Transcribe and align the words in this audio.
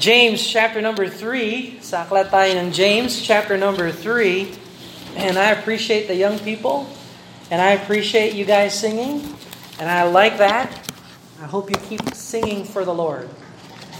James 0.00 0.40
chapter 0.40 0.80
number 0.80 1.12
3. 1.12 1.84
Saklat 1.84 2.32
tayo 2.32 2.56
ng 2.56 2.72
James 2.72 3.20
chapter 3.20 3.60
number 3.60 3.92
3. 3.92 4.48
And 5.20 5.36
I 5.36 5.52
appreciate 5.52 6.08
the 6.08 6.16
young 6.16 6.40
people. 6.40 6.88
And 7.52 7.60
I 7.60 7.76
appreciate 7.76 8.32
you 8.32 8.48
guys 8.48 8.72
singing. 8.72 9.20
And 9.76 9.92
I 9.92 10.08
like 10.08 10.40
that. 10.40 10.72
I 11.36 11.44
hope 11.44 11.68
you 11.68 11.76
keep 11.84 12.00
singing 12.16 12.64
for 12.64 12.88
the 12.88 12.96
Lord. 12.96 13.28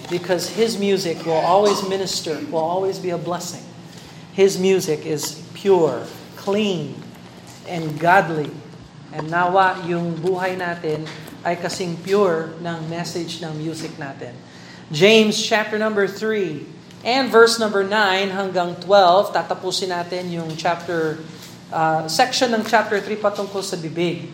Because 0.08 0.48
His 0.48 0.80
music 0.80 1.20
will 1.28 1.44
always 1.44 1.84
minister, 1.84 2.40
will 2.48 2.64
always 2.64 2.96
be 2.96 3.12
a 3.12 3.20
blessing. 3.20 3.68
His 4.32 4.56
music 4.56 5.04
is 5.04 5.36
pure, 5.52 6.08
clean, 6.40 6.96
and 7.68 8.00
godly. 8.00 8.48
And 9.12 9.28
nawa 9.28 9.84
yung 9.84 10.16
buhay 10.16 10.56
natin 10.56 11.04
ay 11.44 11.60
kasing 11.60 12.00
pure 12.00 12.56
ng 12.64 12.88
message 12.88 13.44
ng 13.44 13.52
music 13.60 14.00
natin. 14.00 14.32
James 14.90 15.38
chapter 15.38 15.78
number 15.78 16.10
3 16.10 16.66
and 17.06 17.30
verse 17.30 17.62
number 17.62 17.86
9 17.86 18.34
hanggang 18.34 18.74
12, 18.82 19.30
tatapusin 19.30 19.94
natin 19.94 20.34
yung 20.34 20.58
chapter 20.58 21.22
uh, 21.70 22.10
section 22.10 22.50
ng 22.50 22.66
chapter 22.66 22.98
3 22.98 23.14
patungkol 23.22 23.62
sa 23.62 23.78
bibig, 23.78 24.26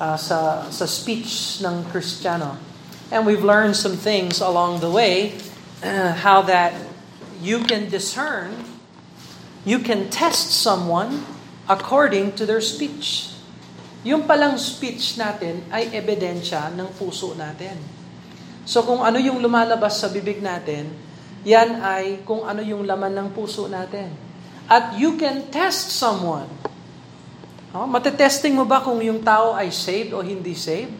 uh, 0.00 0.16
sa 0.16 0.64
sa 0.72 0.88
speech 0.88 1.60
ng 1.60 1.84
Kristiyano. 1.92 2.56
And 3.12 3.28
we've 3.28 3.44
learned 3.44 3.76
some 3.76 4.00
things 4.00 4.40
along 4.40 4.80
the 4.80 4.88
way 4.88 5.36
uh, 5.84 6.16
how 6.24 6.48
that 6.48 6.72
you 7.44 7.60
can 7.68 7.92
discern, 7.92 8.56
you 9.68 9.84
can 9.84 10.08
test 10.08 10.48
someone 10.48 11.28
according 11.68 12.40
to 12.40 12.48
their 12.48 12.64
speech. 12.64 13.36
Yung 14.00 14.24
palang 14.24 14.56
speech 14.56 15.20
natin 15.20 15.60
ay 15.68 15.92
ebidensya 15.92 16.72
ng 16.72 16.88
puso 16.96 17.36
natin. 17.36 17.99
So 18.68 18.84
kung 18.84 19.00
ano 19.00 19.16
yung 19.16 19.40
lumalabas 19.40 20.00
sa 20.00 20.08
bibig 20.08 20.40
natin, 20.40 20.92
yan 21.46 21.80
ay 21.80 22.20
kung 22.28 22.44
ano 22.44 22.60
yung 22.60 22.84
laman 22.84 23.16
ng 23.16 23.28
puso 23.32 23.64
natin. 23.68 24.12
At 24.70 24.94
you 25.00 25.16
can 25.16 25.48
test 25.48 25.90
someone. 25.96 26.46
Oh, 27.70 27.86
matetesting 27.86 28.54
mo 28.54 28.66
ba 28.66 28.82
kung 28.82 28.98
yung 28.98 29.22
tao 29.22 29.54
ay 29.54 29.70
saved 29.70 30.10
o 30.14 30.20
hindi 30.20 30.54
saved? 30.58 30.92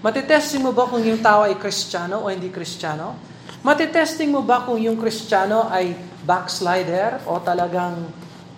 Matetesting 0.00 0.60
mo 0.64 0.72
ba 0.72 0.88
kung 0.88 1.00
yung 1.04 1.20
tao 1.20 1.44
ay 1.44 1.56
kristyano 1.56 2.24
o 2.24 2.32
hindi 2.32 2.48
kristyano? 2.52 3.16
Matetesting 3.64 4.32
mo 4.32 4.44
ba 4.44 4.64
kung 4.64 4.80
yung 4.80 4.96
kristyano 4.96 5.68
ay 5.68 5.96
backslider 6.24 7.20
o 7.24 7.40
talagang 7.40 8.08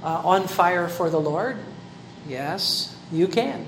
uh, 0.02 0.20
on 0.26 0.46
fire 0.46 0.86
for 0.90 1.08
the 1.08 1.20
Lord? 1.20 1.58
Yes, 2.26 2.92
you 3.10 3.26
can. 3.30 3.64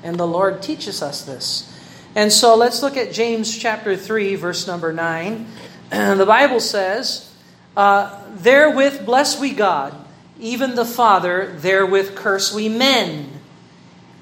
And 0.00 0.16
the 0.16 0.26
Lord 0.26 0.64
teaches 0.64 1.04
us 1.04 1.22
this. 1.24 1.68
And 2.14 2.32
so 2.32 2.56
let's 2.56 2.82
look 2.82 2.96
at 2.96 3.12
James 3.12 3.56
chapter 3.56 3.96
3, 3.96 4.34
verse 4.34 4.66
number 4.66 4.92
9. 4.92 5.46
the 5.90 6.24
Bible 6.26 6.58
says, 6.58 7.32
uh, 7.76 8.20
Therewith 8.34 9.06
bless 9.06 9.38
we 9.38 9.52
God, 9.52 9.94
even 10.40 10.74
the 10.74 10.84
Father, 10.84 11.54
therewith 11.58 12.16
curse 12.16 12.52
we 12.52 12.68
men, 12.68 13.30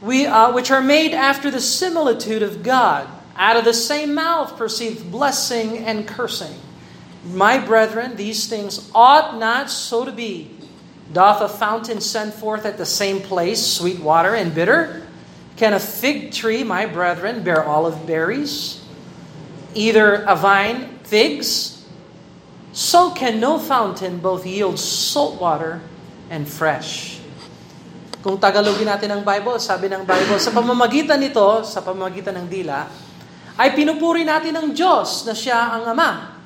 we, 0.02 0.26
uh, 0.26 0.52
which 0.52 0.70
are 0.70 0.82
made 0.82 1.12
after 1.12 1.50
the 1.50 1.60
similitude 1.60 2.42
of 2.42 2.62
God. 2.62 3.08
Out 3.36 3.56
of 3.56 3.64
the 3.64 3.74
same 3.74 4.14
mouth 4.14 4.56
proceed 4.56 5.10
blessing 5.10 5.78
and 5.78 6.06
cursing. 6.06 6.54
My 7.24 7.58
brethren, 7.58 8.16
these 8.16 8.48
things 8.48 8.90
ought 8.94 9.38
not 9.38 9.70
so 9.70 10.04
to 10.04 10.12
be. 10.12 10.50
Doth 11.12 11.40
a 11.40 11.48
fountain 11.48 12.00
send 12.00 12.34
forth 12.34 12.66
at 12.66 12.76
the 12.76 12.86
same 12.86 13.20
place 13.20 13.64
sweet 13.64 13.98
water 13.98 14.34
and 14.34 14.54
bitter? 14.54 15.07
Can 15.58 15.74
a 15.74 15.82
fig 15.82 16.30
tree, 16.30 16.62
my 16.62 16.86
brethren, 16.86 17.42
bear 17.42 17.66
olive 17.66 18.06
berries? 18.06 18.78
Either 19.74 20.22
a 20.22 20.38
vine, 20.38 21.02
figs? 21.02 21.82
So 22.70 23.10
can 23.10 23.42
no 23.42 23.58
fountain 23.58 24.22
both 24.22 24.46
yield 24.46 24.78
salt 24.78 25.42
water 25.42 25.82
and 26.30 26.46
fresh. 26.46 27.18
Kung 28.22 28.38
Tagalogin 28.38 28.86
natin 28.86 29.10
ang 29.10 29.26
Bible, 29.26 29.58
sabi 29.58 29.90
ng 29.90 30.06
Bible, 30.06 30.38
sa 30.38 30.54
pamamagitan 30.54 31.18
nito, 31.18 31.66
sa 31.66 31.82
pamamagitan 31.82 32.38
ng 32.38 32.46
dila, 32.46 32.86
ay 33.58 33.74
pinupuri 33.74 34.22
natin 34.22 34.54
ang 34.54 34.70
Diyos 34.70 35.26
na 35.26 35.34
siya 35.34 35.74
ang 35.74 35.90
Ama. 35.90 36.38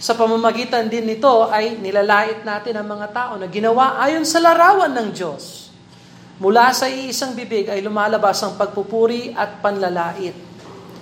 Sa 0.00 0.16
pamamagitan 0.16 0.88
din 0.88 1.04
nito 1.04 1.52
ay 1.52 1.76
nilalait 1.76 2.40
natin 2.48 2.80
ang 2.80 2.88
mga 2.88 3.12
tao 3.12 3.32
na 3.36 3.44
ginawa 3.44 4.00
ayon 4.00 4.24
sa 4.24 4.40
larawan 4.40 4.92
ng 4.96 5.08
Diyos. 5.12 5.63
Mula 6.34 6.74
sa 6.74 6.90
iisang 6.90 7.38
bibig 7.38 7.70
ay 7.70 7.78
lumalabas 7.78 8.42
ang 8.42 8.58
pagpupuri 8.58 9.30
at 9.38 9.62
panlalait. 9.62 10.34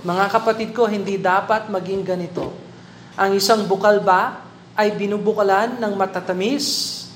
Mga 0.05 0.27
kapatid 0.29 0.77
ko, 0.77 0.85
hindi 0.85 1.17
dapat 1.17 1.73
maging 1.73 2.05
ganito. 2.05 2.53
Ang 3.17 3.41
isang 3.41 3.65
bukal 3.65 4.05
ba 4.05 4.45
ay 4.77 4.93
binubukalan 4.93 5.81
ng 5.81 5.93
matatamis, 5.97 6.67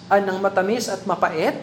ay 0.09 0.25
ng 0.25 0.41
matamis 0.41 0.89
at 0.89 1.05
mapait? 1.05 1.61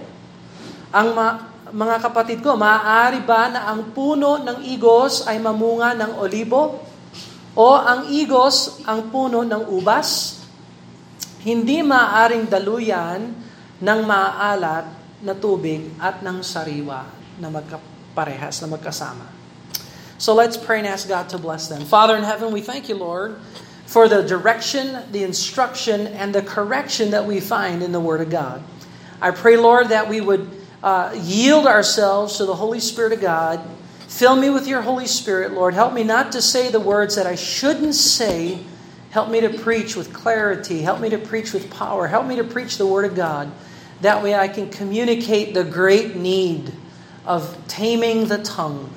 Ang 0.93 1.17
ma- 1.17 1.49
mga 1.73 2.05
kapatid 2.05 2.45
ko, 2.45 2.53
maaari 2.53 3.25
ba 3.25 3.49
na 3.49 3.73
ang 3.73 3.89
puno 3.89 4.37
ng 4.37 4.61
igos 4.69 5.25
ay 5.25 5.41
mamunga 5.41 5.97
ng 5.97 6.21
olibo? 6.21 6.85
O 7.57 7.81
ang 7.81 8.13
igos 8.13 8.85
ang 8.85 9.09
puno 9.09 9.41
ng 9.41 9.73
ubas? 9.73 10.37
Hindi 11.41 11.81
maaaring 11.81 12.45
daluyan 12.45 13.25
ng 13.81 13.99
maalat 14.05 15.02
na 15.23 15.33
tubig 15.33 15.87
at 16.03 16.19
ng 16.19 16.43
sariwa 16.43 17.07
na 17.39 17.47
magkaparehas, 17.47 18.61
na 18.61 18.67
magkasama. 18.67 19.25
So 20.19 20.35
let's 20.35 20.55
pray 20.55 20.79
and 20.79 20.87
ask 20.87 21.07
God 21.07 21.29
to 21.29 21.37
bless 21.37 21.67
them. 21.67 21.83
Father 21.83 22.15
in 22.15 22.23
heaven, 22.23 22.51
we 22.51 22.61
thank 22.61 22.87
you, 22.87 22.95
Lord, 22.95 23.39
for 23.85 24.07
the 24.07 24.21
direction, 24.23 25.03
the 25.11 25.23
instruction, 25.23 26.07
and 26.07 26.35
the 26.35 26.41
correction 26.41 27.11
that 27.11 27.25
we 27.25 27.39
find 27.39 27.81
in 27.81 27.91
the 27.91 27.99
Word 27.99 28.21
of 28.21 28.29
God. 28.29 28.63
I 29.21 29.31
pray, 29.31 29.57
Lord, 29.57 29.89
that 29.89 30.07
we 30.07 30.21
would 30.21 30.49
uh, 30.83 31.15
yield 31.15 31.65
ourselves 31.65 32.37
to 32.37 32.45
the 32.45 32.55
Holy 32.55 32.79
Spirit 32.79 33.13
of 33.13 33.21
God. 33.21 33.63
Fill 34.07 34.35
me 34.35 34.49
with 34.49 34.67
your 34.67 34.81
Holy 34.81 35.07
Spirit, 35.07 35.53
Lord. 35.53 35.73
Help 35.73 35.93
me 35.93 36.03
not 36.03 36.31
to 36.33 36.41
say 36.41 36.69
the 36.69 36.79
words 36.79 37.15
that 37.15 37.25
I 37.25 37.35
shouldn't 37.35 37.95
say. 37.95 38.59
Help 39.11 39.29
me 39.29 39.41
to 39.41 39.49
preach 39.49 39.95
with 39.95 40.13
clarity. 40.13 40.81
Help 40.81 40.99
me 40.99 41.09
to 41.09 41.17
preach 41.17 41.53
with 41.53 41.71
power. 41.71 42.07
Help 42.07 42.27
me 42.27 42.35
to 42.35 42.43
preach 42.43 42.77
the 42.77 42.85
Word 42.85 43.05
of 43.05 43.15
God. 43.15 43.51
That 44.03 44.21
way 44.21 44.35
I 44.35 44.49
can 44.49 44.69
communicate 44.69 45.53
the 45.53 45.63
great 45.63 46.17
need 46.17 46.73
of 47.25 47.57
taming 47.69 48.27
the 48.27 48.37
tongue. 48.37 48.93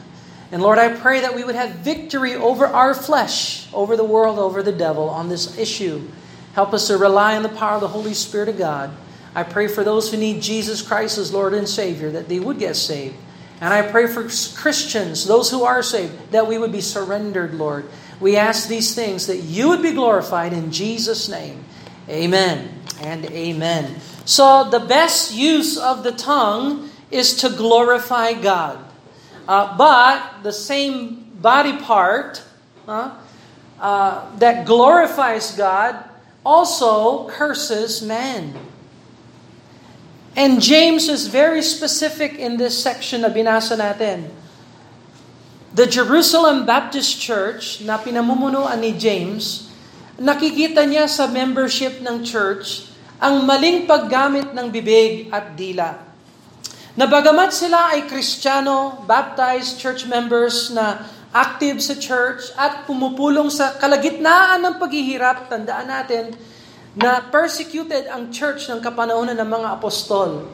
And 0.51 0.61
Lord, 0.61 0.79
I 0.79 0.89
pray 0.89 1.21
that 1.21 1.33
we 1.33 1.45
would 1.45 1.55
have 1.55 1.77
victory 1.77 2.35
over 2.35 2.67
our 2.67 2.93
flesh, 2.93 3.73
over 3.73 3.97
the 3.97 4.05
world, 4.05 4.41
over 4.41 4.65
the 4.65 4.73
devil 4.73 5.09
on 5.09 5.29
this 5.29 5.57
issue. 5.59 6.09
Help 6.55 6.75
us 6.75 6.89
to 6.89 6.99
rely 6.99 7.37
on 7.37 7.45
the 7.45 7.49
power 7.49 7.77
of 7.77 7.83
the 7.83 7.89
Holy 7.89 8.15
Spirit 8.15 8.49
of 8.49 8.59
God. 8.59 8.91
I 9.33 9.45
pray 9.45 9.69
for 9.69 9.85
those 9.85 10.11
who 10.11 10.17
need 10.17 10.43
Jesus 10.43 10.83
Christ 10.83 11.19
as 11.19 11.33
Lord 11.33 11.55
and 11.55 11.69
Savior 11.69 12.11
that 12.11 12.29
they 12.29 12.41
would 12.41 12.59
get 12.59 12.75
saved. 12.75 13.15
And 13.61 13.73
I 13.73 13.83
pray 13.89 14.09
for 14.09 14.23
Christians, 14.25 15.25
those 15.25 15.53
who 15.53 15.63
are 15.63 15.85
saved, 15.85 16.33
that 16.33 16.49
we 16.49 16.59
would 16.59 16.73
be 16.73 16.81
surrendered, 16.81 17.55
Lord. 17.55 17.89
We 18.19 18.37
ask 18.37 18.69
these 18.69 18.93
things 18.93 19.29
that 19.29 19.39
you 19.39 19.69
would 19.69 19.83
be 19.83 19.93
glorified 19.93 20.53
in 20.53 20.73
Jesus' 20.73 21.29
name. 21.29 21.65
Amen 22.09 22.81
and 23.01 23.25
amen. 23.27 24.01
So 24.27 24.67
the 24.67 24.83
best 24.83 25.33
use 25.33 25.79
of 25.79 26.03
the 26.03 26.11
tongue 26.11 26.91
is 27.15 27.39
to 27.47 27.49
glorify 27.49 28.35
God. 28.35 28.83
Uh, 29.47 29.79
but 29.79 30.43
the 30.43 30.51
same 30.51 31.31
body 31.39 31.79
part 31.79 32.43
uh, 32.91 33.15
uh, 33.79 34.27
that 34.43 34.67
glorifies 34.67 35.55
God 35.55 35.95
also 36.45 37.31
curses 37.31 38.03
man. 38.03 38.59
And 40.35 40.61
James 40.61 41.09
is 41.09 41.31
very 41.31 41.63
specific 41.63 42.35
in 42.35 42.59
this 42.59 42.75
section 42.75 43.23
na 43.23 43.31
binasa 43.31 43.79
natin. 43.79 44.27
The 45.71 45.87
Jerusalem 45.87 46.67
Baptist 46.67 47.23
Church 47.23 47.79
na 47.81 47.95
pinamumunuan 47.95 48.83
ni 48.83 48.91
James, 48.99 49.71
nakikita 50.19 50.83
niya 50.83 51.07
sa 51.07 51.31
membership 51.31 52.03
ng 52.03 52.27
church 52.27 52.91
ang 53.17 53.45
maling 53.49 53.89
paggamit 53.89 54.53
ng 54.53 54.67
bibig 54.69 55.33
at 55.33 55.57
dila. 55.57 55.97
Na 56.97 57.05
bagamat 57.05 57.53
sila 57.53 57.93
ay 57.93 58.09
Kristiyano, 58.09 59.05
baptized 59.05 59.77
church 59.77 60.09
members 60.09 60.73
na 60.73 61.05
active 61.29 61.85
sa 61.85 61.93
church 62.01 62.49
at 62.57 62.89
pumupulong 62.89 63.53
sa 63.53 63.77
kalagitnaan 63.77 64.65
ng 64.65 64.75
paghihirap, 64.81 65.53
tandaan 65.53 65.93
natin 65.93 66.33
na 66.97 67.21
persecuted 67.21 68.09
ang 68.09 68.33
church 68.33 68.73
ng 68.73 68.81
kapanahonan 68.81 69.37
ng 69.37 69.45
mga 69.45 69.69
apostol. 69.77 70.49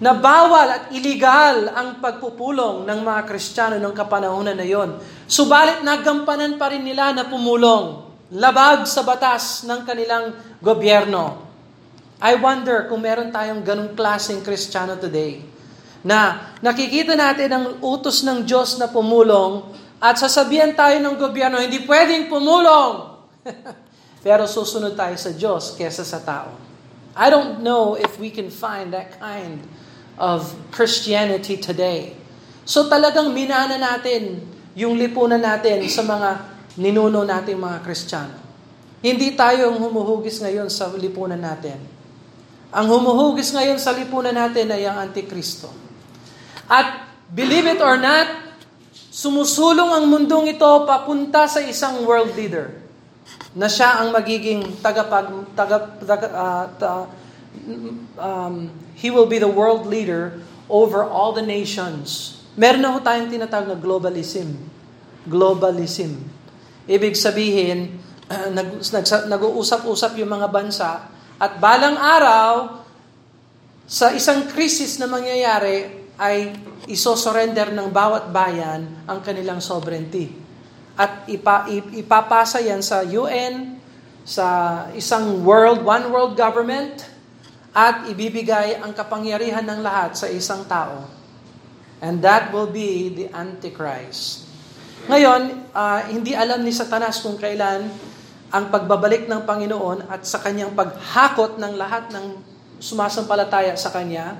Na 0.00 0.16
bawal 0.16 0.68
at 0.72 0.84
illegal 0.96 1.68
ang 1.68 2.00
pagpupulong 2.00 2.88
ng 2.88 3.00
mga 3.04 3.20
Kristiyano 3.28 3.76
ng 3.76 3.92
kapanahonan 3.92 4.56
na 4.56 4.64
yon. 4.64 4.96
Subalit 5.28 5.84
nagampanan 5.84 6.56
pa 6.56 6.72
rin 6.72 6.80
nila 6.80 7.12
na 7.12 7.28
pumulong 7.28 8.08
labag 8.32 8.88
sa 8.88 9.04
batas 9.04 9.68
ng 9.68 9.84
kanilang 9.84 10.32
gobyerno. 10.64 11.43
I 12.22 12.38
wonder 12.38 12.86
kung 12.86 13.02
meron 13.02 13.34
tayong 13.34 13.62
ganong 13.62 13.92
klaseng 13.94 14.42
Kristiyano 14.42 14.98
today 14.98 15.42
na 16.04 16.52
nakikita 16.60 17.16
natin 17.16 17.48
ang 17.50 17.66
utos 17.80 18.20
ng 18.22 18.44
Diyos 18.44 18.76
na 18.76 18.90
pumulong 18.90 19.72
at 19.98 20.20
sasabihan 20.20 20.76
tayo 20.76 21.00
ng 21.00 21.16
gobyerno, 21.16 21.56
hindi 21.56 21.80
pwedeng 21.88 22.28
pumulong. 22.28 23.16
pero 24.24 24.48
susunod 24.48 24.96
tayo 24.96 25.16
sa 25.20 25.30
Diyos 25.36 25.76
kesa 25.76 26.00
sa 26.00 26.16
tao. 26.24 26.56
I 27.12 27.28
don't 27.28 27.60
know 27.60 27.94
if 27.94 28.16
we 28.16 28.32
can 28.32 28.48
find 28.48 28.90
that 28.96 29.20
kind 29.20 29.60
of 30.16 30.48
Christianity 30.72 31.60
today. 31.60 32.16
So 32.64 32.88
talagang 32.88 33.36
minana 33.36 33.76
natin 33.76 34.40
yung 34.72 34.96
lipunan 34.96 35.38
natin 35.38 35.84
sa 35.92 36.02
mga 36.02 36.40
ninuno 36.80 37.22
nating 37.22 37.60
mga 37.60 37.84
Kristiyano. 37.84 38.34
Hindi 39.04 39.36
tayo 39.36 39.70
ang 39.70 39.78
humuhugis 39.78 40.40
ngayon 40.40 40.72
sa 40.72 40.88
lipunan 40.96 41.38
natin. 41.38 41.93
Ang 42.74 42.90
humuhugis 42.90 43.54
ngayon 43.54 43.78
sa 43.78 43.94
lipunan 43.94 44.34
natin 44.34 44.66
ay 44.74 44.82
ang 44.82 44.98
Antikristo. 44.98 45.70
At 46.66 47.06
believe 47.30 47.70
it 47.70 47.78
or 47.78 47.94
not, 47.94 48.26
sumusulong 49.14 49.94
ang 49.94 50.10
mundong 50.10 50.50
ito 50.50 50.66
papunta 50.82 51.46
sa 51.46 51.62
isang 51.62 52.02
world 52.02 52.34
leader 52.34 52.82
na 53.54 53.70
siya 53.70 54.02
ang 54.02 54.10
magiging 54.10 54.82
tagapag 54.82 55.30
taga, 55.54 55.78
taga 56.02 56.26
uh, 56.34 56.66
ta, 56.74 56.90
um, 58.18 58.66
he 58.98 59.06
will 59.14 59.30
be 59.30 59.38
the 59.38 59.46
world 59.46 59.86
leader 59.86 60.42
over 60.66 61.06
all 61.06 61.30
the 61.30 61.46
nations. 61.46 62.42
Meron 62.58 62.82
na 62.82 62.90
ho 62.90 62.98
tayong 62.98 63.30
tinatawag 63.30 63.70
na 63.70 63.78
globalism. 63.78 64.58
Globalism. 65.30 66.26
Ibig 66.90 67.14
sabihin, 67.14 68.02
uh, 68.26 68.50
nag, 68.58 68.82
nag, 68.82 69.06
nag-uusap-usap 69.30 70.18
yung 70.18 70.34
mga 70.34 70.50
bansa 70.50 71.13
at 71.38 71.58
balang 71.58 71.98
araw, 71.98 72.82
sa 73.84 74.14
isang 74.14 74.48
krisis 74.48 74.96
na 74.96 75.10
mangyayari, 75.10 76.06
ay 76.14 76.54
isosurrender 76.86 77.74
ng 77.74 77.90
bawat 77.90 78.30
bayan 78.30 78.86
ang 79.04 79.18
kanilang 79.20 79.58
sovereignty 79.58 80.44
at 80.94 81.26
ipa, 81.26 81.66
ipapasa 81.90 82.62
yan 82.62 82.78
sa 82.78 83.02
UN, 83.02 83.82
sa 84.22 84.46
isang 84.94 85.42
world, 85.42 85.82
one 85.82 86.06
world 86.14 86.38
government, 86.38 87.02
at 87.74 88.06
ibibigay 88.06 88.78
ang 88.78 88.94
kapangyarihan 88.94 89.66
ng 89.66 89.82
lahat 89.82 90.14
sa 90.14 90.30
isang 90.30 90.62
tao. 90.70 91.10
And 91.98 92.22
that 92.22 92.54
will 92.54 92.70
be 92.70 93.10
the 93.10 93.26
Antichrist. 93.34 94.46
Ngayon, 95.10 95.74
uh, 95.74 96.00
hindi 96.06 96.32
alam 96.32 96.62
ni 96.62 96.70
Satanas 96.70 97.18
kung 97.18 97.36
kailan 97.42 97.90
ang 98.54 98.70
pagbabalik 98.70 99.26
ng 99.26 99.42
Panginoon 99.42 100.06
at 100.06 100.22
sa 100.22 100.38
kanyang 100.38 100.78
paghakot 100.78 101.58
ng 101.58 101.74
lahat 101.74 102.14
ng 102.14 102.38
sumasampalataya 102.78 103.74
sa 103.74 103.90
Kanya. 103.90 104.38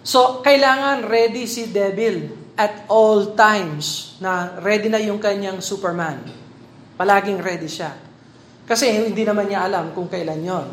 So, 0.00 0.40
kailangan 0.40 1.04
ready 1.04 1.44
si 1.44 1.68
devil 1.68 2.32
at 2.56 2.88
all 2.88 3.36
times 3.36 4.16
na 4.16 4.56
ready 4.64 4.88
na 4.88 5.00
yung 5.00 5.20
kanyang 5.20 5.60
Superman. 5.60 6.24
Palaging 6.96 7.40
ready 7.44 7.68
siya. 7.68 7.92
Kasi 8.64 8.88
hindi 8.88 9.28
naman 9.28 9.52
niya 9.52 9.68
alam 9.68 9.92
kung 9.92 10.08
kailan 10.08 10.40
yon. 10.40 10.66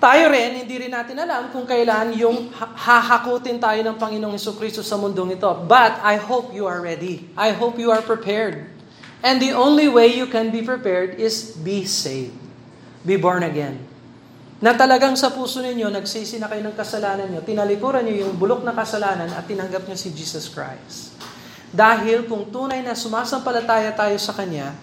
Tayo 0.00 0.32
rin, 0.32 0.64
hindi 0.64 0.80
rin 0.80 0.90
natin 0.90 1.20
alam 1.20 1.52
kung 1.52 1.68
kailan 1.68 2.16
yung 2.16 2.48
hahakutin 2.56 3.60
tayo 3.60 3.84
ng 3.84 4.00
Panginoong 4.00 4.40
Kristo 4.56 4.80
sa 4.80 4.96
mundong 4.96 5.36
ito. 5.36 5.50
But 5.68 6.00
I 6.00 6.16
hope 6.16 6.56
you 6.56 6.64
are 6.64 6.80
ready. 6.80 7.28
I 7.36 7.52
hope 7.52 7.76
you 7.76 7.92
are 7.92 8.00
prepared. 8.00 8.69
And 9.20 9.36
the 9.40 9.52
only 9.52 9.88
way 9.88 10.08
you 10.08 10.26
can 10.26 10.48
be 10.48 10.64
prepared 10.64 11.20
is 11.20 11.52
be 11.52 11.84
saved. 11.84 12.36
Be 13.04 13.20
born 13.20 13.44
again 13.44 13.90
na 14.60 14.76
talagang 14.76 15.16
sa 15.16 15.32
puso 15.32 15.64
ninyo, 15.64 15.88
nagsisi 15.88 16.36
na 16.36 16.44
kayo 16.44 16.60
ng 16.60 16.76
kasalanan 16.76 17.32
nyo, 17.32 17.40
tinalikuran 17.40 18.04
nyo 18.04 18.28
yung 18.28 18.36
bulok 18.36 18.60
na 18.60 18.76
kasalanan 18.76 19.32
at 19.32 19.48
tinanggap 19.48 19.88
nyo 19.88 19.96
si 19.96 20.12
Jesus 20.12 20.52
Christ. 20.52 21.16
Dahil 21.72 22.28
kung 22.28 22.44
tunay 22.52 22.84
na 22.84 22.92
sumasampalataya 22.92 23.88
tayo 23.96 24.20
sa 24.20 24.36
Kanya, 24.36 24.76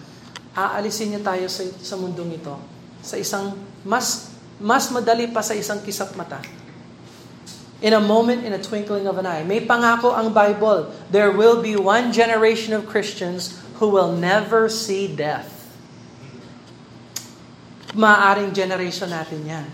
aalisin 0.50 1.14
niya 1.14 1.22
tayo 1.22 1.46
sa, 1.46 1.62
sa 1.78 1.94
mundong 1.94 2.34
ito 2.34 2.58
sa 2.98 3.14
isang 3.14 3.54
mas 3.86 4.34
mas 4.58 4.90
madali 4.90 5.30
pa 5.30 5.38
sa 5.38 5.54
isang 5.54 5.78
kisap 5.86 6.18
mata. 6.18 6.42
In 7.78 7.94
a 7.94 8.02
moment, 8.02 8.42
in 8.42 8.50
a 8.50 8.58
twinkling 8.58 9.06
of 9.06 9.14
an 9.22 9.30
eye. 9.30 9.46
May 9.46 9.62
pangako 9.62 10.10
ang 10.10 10.34
Bible, 10.34 10.90
there 11.14 11.30
will 11.30 11.62
be 11.62 11.78
one 11.78 12.10
generation 12.10 12.74
of 12.74 12.90
Christians 12.90 13.54
who 13.78 13.88
will 13.88 14.12
never 14.12 14.66
see 14.66 15.06
death 15.10 15.58
maaring 17.96 18.52
generation 18.52 19.08
natin 19.08 19.40
yan. 19.42 19.68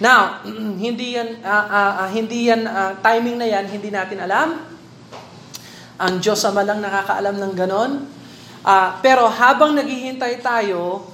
Now, 0.00 0.44
hindi 0.84 1.16
yan, 1.16 1.40
uh, 1.44 1.66
uh, 1.68 1.92
uh, 2.04 2.08
hindi 2.12 2.48
yan 2.48 2.64
uh, 2.64 2.92
timing 3.00 3.36
na 3.40 3.46
yan, 3.48 3.64
hindi 3.68 3.88
natin 3.88 4.18
alam. 4.20 4.48
Ang 6.00 6.14
Diyos 6.22 6.40
ama 6.48 6.64
lang 6.64 6.80
nakakaalam 6.80 7.36
ng 7.36 7.52
ganon. 7.56 7.92
Uh, 8.60 8.90
pero 9.04 9.28
habang 9.28 9.76
naghihintay 9.76 10.40
tayo, 10.40 11.08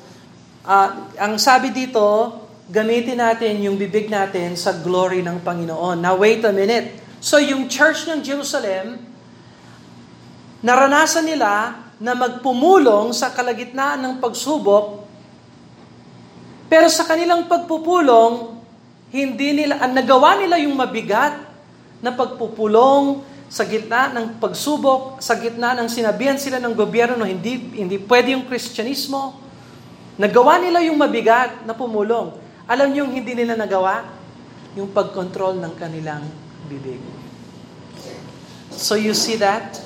uh, 0.67 0.89
ang 1.19 1.39
sabi 1.39 1.75
dito, 1.75 2.03
gamitin 2.71 3.23
natin 3.23 3.63
yung 3.63 3.79
bibig 3.79 4.11
natin 4.11 4.59
sa 4.59 4.75
glory 4.75 5.23
ng 5.23 5.43
Panginoon. 5.43 6.03
Now, 6.03 6.19
wait 6.19 6.43
a 6.43 6.51
minute. 6.51 7.03
So, 7.23 7.39
yung 7.39 7.67
church 7.71 8.07
ng 8.07 8.23
Jerusalem, 8.23 8.99
naranasan 10.63 11.27
nila 11.27 11.86
na 11.96 12.12
magpumulong 12.12 13.12
sa 13.16 13.32
kalagitnaan 13.32 14.04
ng 14.04 14.14
pagsubok 14.20 15.06
pero 16.66 16.90
sa 16.90 17.06
kanilang 17.06 17.46
pagpupulong, 17.46 18.58
hindi 19.14 19.54
nila, 19.54 19.78
ang 19.78 19.94
nagawa 19.94 20.34
nila 20.43 20.58
yung 20.58 20.75
mabigat 20.75 21.38
na 22.02 22.10
pagpupulong 22.10 23.22
sa 23.46 23.62
gitna 23.62 24.10
ng 24.10 24.43
pagsubok, 24.43 25.22
sa 25.22 25.38
gitna 25.38 25.78
ng 25.78 25.87
sinabihan 25.87 26.34
sila 26.34 26.58
ng 26.58 26.75
gobyerno 26.75 27.22
hindi, 27.22 27.78
hindi 27.78 28.02
pwede 28.02 28.34
yung 28.34 28.50
kristyanismo. 28.50 29.38
Nagawa 30.19 30.58
nila 30.58 30.82
yung 30.82 30.98
mabigat 30.98 31.62
na 31.62 31.70
pumulong. 31.70 32.34
Alam 32.66 32.90
niyo 32.90 33.06
yung 33.06 33.14
hindi 33.14 33.38
nila 33.38 33.54
nagawa? 33.54 34.02
Yung 34.75 34.90
pagkontrol 34.90 35.62
ng 35.62 35.72
kanilang 35.78 36.26
bibig. 36.66 36.98
So 38.75 38.98
you 38.98 39.14
see 39.14 39.38
that? 39.38 39.78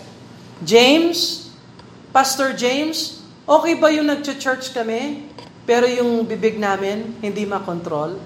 James, 0.64 1.49
Pastor 2.10 2.50
James, 2.58 3.22
okay 3.46 3.78
ba 3.78 3.86
yung 3.94 4.10
nag-church 4.10 4.74
kami? 4.74 5.30
Pero 5.62 5.86
yung 5.86 6.26
bibig 6.26 6.58
namin, 6.58 7.14
hindi 7.22 7.46
makontrol. 7.46 8.18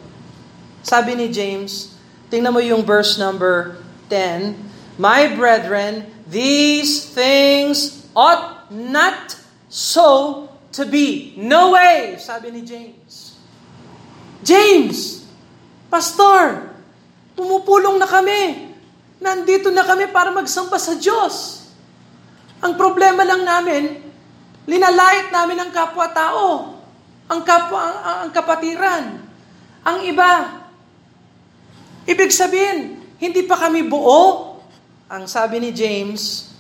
Sabi 0.81 1.12
ni 1.12 1.28
James, 1.28 1.92
tingnan 2.32 2.56
mo 2.56 2.64
yung 2.64 2.81
verse 2.81 3.20
number 3.20 3.76
10, 4.08 4.56
My 4.96 5.28
brethren, 5.36 6.08
these 6.25 7.12
things 7.12 8.08
ought 8.16 8.72
not 8.72 9.36
so 9.69 10.48
to 10.72 10.88
be. 10.88 11.36
No 11.36 11.76
way, 11.76 12.16
sabi 12.16 12.54
ni 12.54 12.64
James. 12.64 13.36
James, 14.40 15.29
Pastor, 15.93 16.72
pumupulong 17.36 18.00
na 18.00 18.08
kami. 18.08 18.72
Nandito 19.20 19.69
na 19.69 19.84
kami 19.84 20.08
para 20.08 20.32
magsamba 20.32 20.81
sa 20.81 20.96
Diyos. 20.96 21.64
Ang 22.63 22.79
problema 22.79 23.27
lang 23.27 23.43
namin, 23.43 24.05
linalait 24.69 25.32
namin 25.32 25.58
ang 25.65 25.70
kapwa-tao 25.75 26.75
ang, 27.29 27.41
kapwa, 27.41 27.81
ang, 27.81 27.96
ang 28.27 28.31
kapatiran. 28.32 29.05
Ang 29.84 29.99
iba, 30.08 30.61
ibig 32.08 32.32
sabihin, 32.32 33.01
hindi 33.20 33.44
pa 33.44 33.56
kami 33.56 33.84
buo. 33.84 34.53
Ang 35.08 35.29
sabi 35.29 35.61
ni 35.61 35.70
James, 35.73 36.53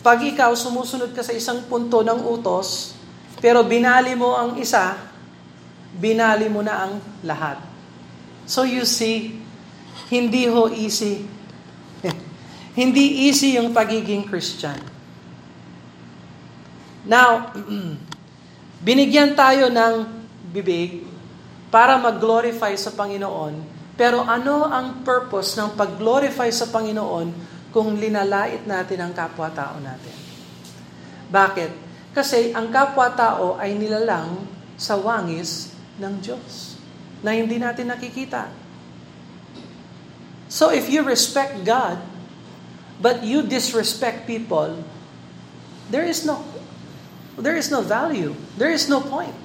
pag 0.00 0.22
ikaw 0.22 0.54
sumusunod 0.54 1.12
ka 1.12 1.20
sa 1.20 1.34
isang 1.34 1.66
punto 1.66 2.00
ng 2.00 2.22
utos, 2.26 2.96
pero 3.42 3.66
binali 3.66 4.14
mo 4.14 4.38
ang 4.38 4.56
isa, 4.56 4.96
binali 5.98 6.46
mo 6.46 6.62
na 6.62 6.86
ang 6.86 7.02
lahat. 7.26 7.58
So 8.46 8.64
you 8.66 8.86
see, 8.86 9.42
hindi 10.10 10.46
ho 10.46 10.70
easy. 10.70 11.26
Hindi 12.74 13.26
easy 13.26 13.58
yung 13.58 13.74
pagiging 13.74 14.26
Christian. 14.26 14.78
Now, 17.06 17.50
Binigyan 18.80 19.36
tayo 19.36 19.68
ng 19.68 20.08
bibig 20.56 21.04
para 21.68 22.00
mag-glorify 22.00 22.72
sa 22.80 22.88
Panginoon. 22.96 23.60
Pero 23.92 24.24
ano 24.24 24.64
ang 24.64 25.04
purpose 25.04 25.52
ng 25.60 25.76
pag-glorify 25.76 26.48
sa 26.48 26.64
Panginoon 26.72 27.28
kung 27.76 28.00
linalait 28.00 28.64
natin 28.64 29.04
ang 29.04 29.12
kapwa-tao 29.12 29.76
natin? 29.84 30.16
Bakit? 31.28 31.70
Kasi 32.16 32.56
ang 32.56 32.72
kapwa-tao 32.72 33.60
ay 33.60 33.76
nilalang 33.76 34.48
sa 34.80 34.96
wangis 34.96 35.76
ng 36.00 36.16
Diyos 36.24 36.80
na 37.20 37.36
hindi 37.36 37.60
natin 37.60 37.92
nakikita. 37.92 38.48
So 40.48 40.72
if 40.72 40.88
you 40.88 41.04
respect 41.04 41.68
God, 41.68 42.00
but 43.00 43.24
you 43.24 43.42
disrespect 43.42 44.28
people, 44.28 44.84
there 45.88 46.04
is 46.04 46.22
no 46.22 46.44
there 47.40 47.56
is 47.56 47.72
no 47.72 47.80
value. 47.80 48.36
There 48.60 48.70
is 48.70 48.86
no 48.86 49.00
point. 49.00 49.36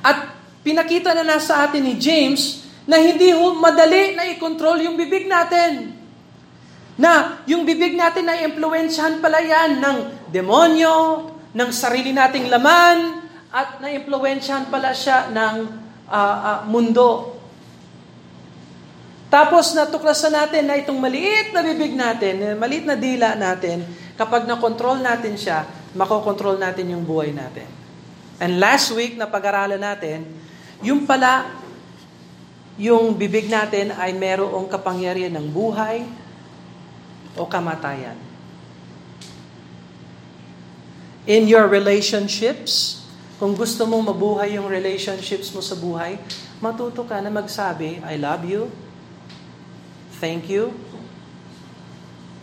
At 0.00 0.32
pinakita 0.64 1.12
na 1.12 1.24
nasa 1.36 1.68
atin 1.68 1.84
ni 1.84 2.00
James 2.00 2.64
na 2.88 2.96
hindi 2.96 3.36
madali 3.36 4.16
na 4.16 4.24
i-control 4.32 4.80
yung 4.80 4.96
bibig 4.96 5.28
natin. 5.28 5.92
Na 6.98 7.44
yung 7.44 7.68
bibig 7.68 7.94
natin 7.94 8.26
na 8.26 8.40
impluensyahan 8.42 9.20
pala 9.20 9.44
yan 9.44 9.78
ng 9.78 9.98
demonyo, 10.32 11.28
ng 11.52 11.70
sarili 11.70 12.10
nating 12.16 12.48
laman 12.48 13.28
at 13.48 13.80
naimpluwensyahan 13.80 14.68
pala 14.68 14.92
siya 14.92 15.30
ng 15.30 15.56
uh, 16.08 16.36
uh, 16.42 16.60
mundo. 16.68 17.37
Tapos 19.28 19.76
natuklasan 19.76 20.32
natin 20.32 20.64
na 20.64 20.80
itong 20.80 20.96
maliit 20.96 21.52
na 21.52 21.60
bibig 21.60 21.92
natin, 21.92 22.56
maliit 22.56 22.88
na 22.88 22.96
dila 22.96 23.36
natin, 23.36 23.84
kapag 24.16 24.48
na-control 24.48 25.04
natin 25.04 25.36
siya, 25.36 25.68
makokontrol 25.92 26.56
natin 26.56 26.96
yung 26.96 27.04
buhay 27.04 27.36
natin. 27.36 27.68
And 28.40 28.56
last 28.56 28.88
week 28.96 29.20
na 29.20 29.28
pag-aralan 29.28 29.78
natin, 29.78 30.24
yung 30.80 31.04
pala, 31.04 31.44
yung 32.80 33.12
bibig 33.20 33.52
natin 33.52 33.92
ay 33.92 34.16
merong 34.16 34.64
kapangyarihan 34.64 35.36
ng 35.36 35.46
buhay 35.52 36.08
o 37.36 37.44
kamatayan. 37.44 38.16
In 41.28 41.44
your 41.44 41.68
relationships, 41.68 43.04
kung 43.36 43.52
gusto 43.52 43.84
mong 43.84 44.16
mabuhay 44.16 44.56
yung 44.56 44.72
relationships 44.72 45.52
mo 45.52 45.60
sa 45.60 45.76
buhay, 45.76 46.16
matuto 46.64 47.04
ka 47.04 47.20
na 47.20 47.28
magsabi, 47.28 48.00
I 48.00 48.16
love 48.16 48.48
you, 48.48 48.72
thank 50.18 50.50
you, 50.50 50.74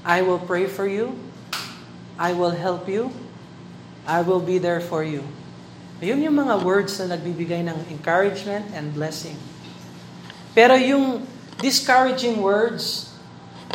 I 0.04 0.24
will 0.24 0.40
pray 0.40 0.66
for 0.66 0.88
you, 0.88 1.20
I 2.16 2.32
will 2.32 2.56
help 2.56 2.88
you, 2.88 3.12
I 4.08 4.22
will 4.24 4.40
be 4.40 4.58
there 4.58 4.80
for 4.80 5.04
you. 5.04 5.24
Ayun 6.00 6.24
yung 6.24 6.38
mga 6.40 6.64
words 6.64 7.00
na 7.00 7.16
nagbibigay 7.16 7.64
ng 7.68 7.76
encouragement 7.92 8.68
and 8.76 8.92
blessing. 8.92 9.36
Pero 10.56 10.76
yung 10.80 11.24
discouraging 11.60 12.40
words, 12.40 13.12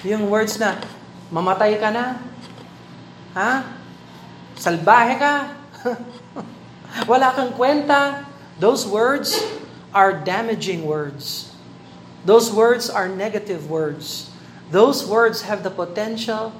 yung 0.04 0.32
words 0.32 0.56
na, 0.56 0.80
mamatay 1.28 1.76
ka 1.76 1.92
na, 1.92 2.16
ha? 3.36 3.68
Salbahe 4.56 5.14
ka, 5.20 5.34
wala 7.10 7.32
kang 7.36 7.52
kwenta, 7.52 8.24
those 8.56 8.88
words 8.88 9.36
are 9.92 10.14
damaging 10.14 10.86
words. 10.86 11.49
Those 12.24 12.52
words 12.52 12.92
are 12.92 13.08
negative 13.08 13.70
words. 13.70 14.28
Those 14.68 15.08
words 15.08 15.48
have 15.48 15.64
the 15.64 15.72
potential 15.72 16.52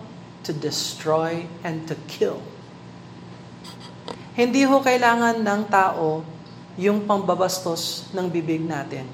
to 0.42 0.52
destroy 0.56 1.44
and 1.60 1.84
to 1.86 1.94
kill. 2.08 2.40
Hindi 4.32 4.64
ho 4.64 4.80
kailangan 4.80 5.44
ng 5.44 5.62
tao 5.68 6.24
yung 6.80 7.04
pambabastos 7.04 8.08
ng 8.16 8.24
bibig 8.32 8.64
natin. 8.64 9.04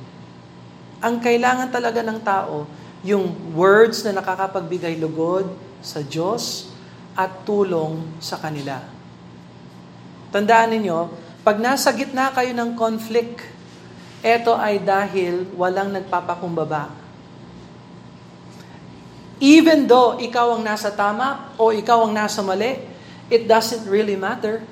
Ang 1.03 1.19
kailangan 1.19 1.69
talaga 1.75 2.00
ng 2.07 2.19
tao, 2.23 2.65
yung 3.03 3.26
words 3.53 4.07
na 4.07 4.15
nakakapagbigay 4.15 4.97
lugod 5.03 5.50
sa 5.83 5.99
Diyos 6.00 6.71
at 7.19 7.43
tulong 7.43 8.07
sa 8.23 8.38
kanila. 8.38 8.81
Tandaan 10.31 10.79
ninyo, 10.79 11.11
pag 11.43 11.59
nasa 11.59 11.91
gitna 11.91 12.31
kayo 12.31 12.55
ng 12.55 12.79
conflict, 12.79 13.43
ito 14.26 14.50
ay 14.59 14.83
dahil 14.83 15.47
walang 15.54 15.95
nagpapakumbaba. 15.95 16.90
Even 19.38 19.87
though 19.87 20.18
ikaw 20.18 20.59
ang 20.59 20.66
nasa 20.66 20.90
tama 20.90 21.54
o 21.54 21.71
ikaw 21.71 22.02
ang 22.02 22.12
nasa 22.16 22.42
mali, 22.42 22.83
it 23.30 23.47
doesn't 23.47 23.87
really 23.87 24.18
matter 24.18 24.66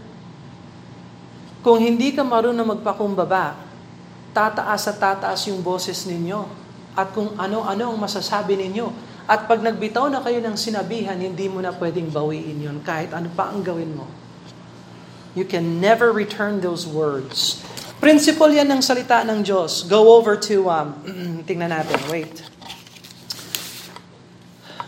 kung 1.64 1.80
hindi 1.80 2.12
ka 2.12 2.20
marunong 2.20 2.76
magpakumbaba, 2.76 3.56
tataas 4.36 4.84
at 4.84 5.00
tataas 5.00 5.48
yung 5.48 5.64
boses 5.64 6.04
ninyo. 6.04 6.44
At 6.92 7.16
kung 7.16 7.32
ano-ano 7.40 7.88
ang 7.88 7.96
masasabi 7.96 8.60
ninyo. 8.60 8.92
At 9.24 9.48
pag 9.48 9.64
nagbitaw 9.64 10.12
na 10.12 10.20
kayo 10.20 10.44
ng 10.44 10.60
sinabihan, 10.60 11.16
hindi 11.16 11.48
mo 11.48 11.64
na 11.64 11.72
pwedeng 11.72 12.12
bawiin 12.12 12.60
yun 12.60 12.78
kahit 12.84 13.16
ano 13.16 13.32
pa 13.32 13.48
ang 13.48 13.64
gawin 13.64 13.96
mo. 13.96 14.04
You 15.32 15.48
can 15.48 15.80
never 15.80 16.12
return 16.12 16.60
those 16.60 16.84
words. 16.84 17.64
Principle 18.00 18.54
yan 18.54 18.70
ng 18.70 18.82
salita 18.82 19.22
ng 19.26 19.42
Diyos. 19.42 19.84
Go 19.86 20.16
over 20.16 20.36
to, 20.38 20.70
um, 20.70 20.88
tingnan 21.48 21.70
natin, 21.70 21.98
wait. 22.08 22.34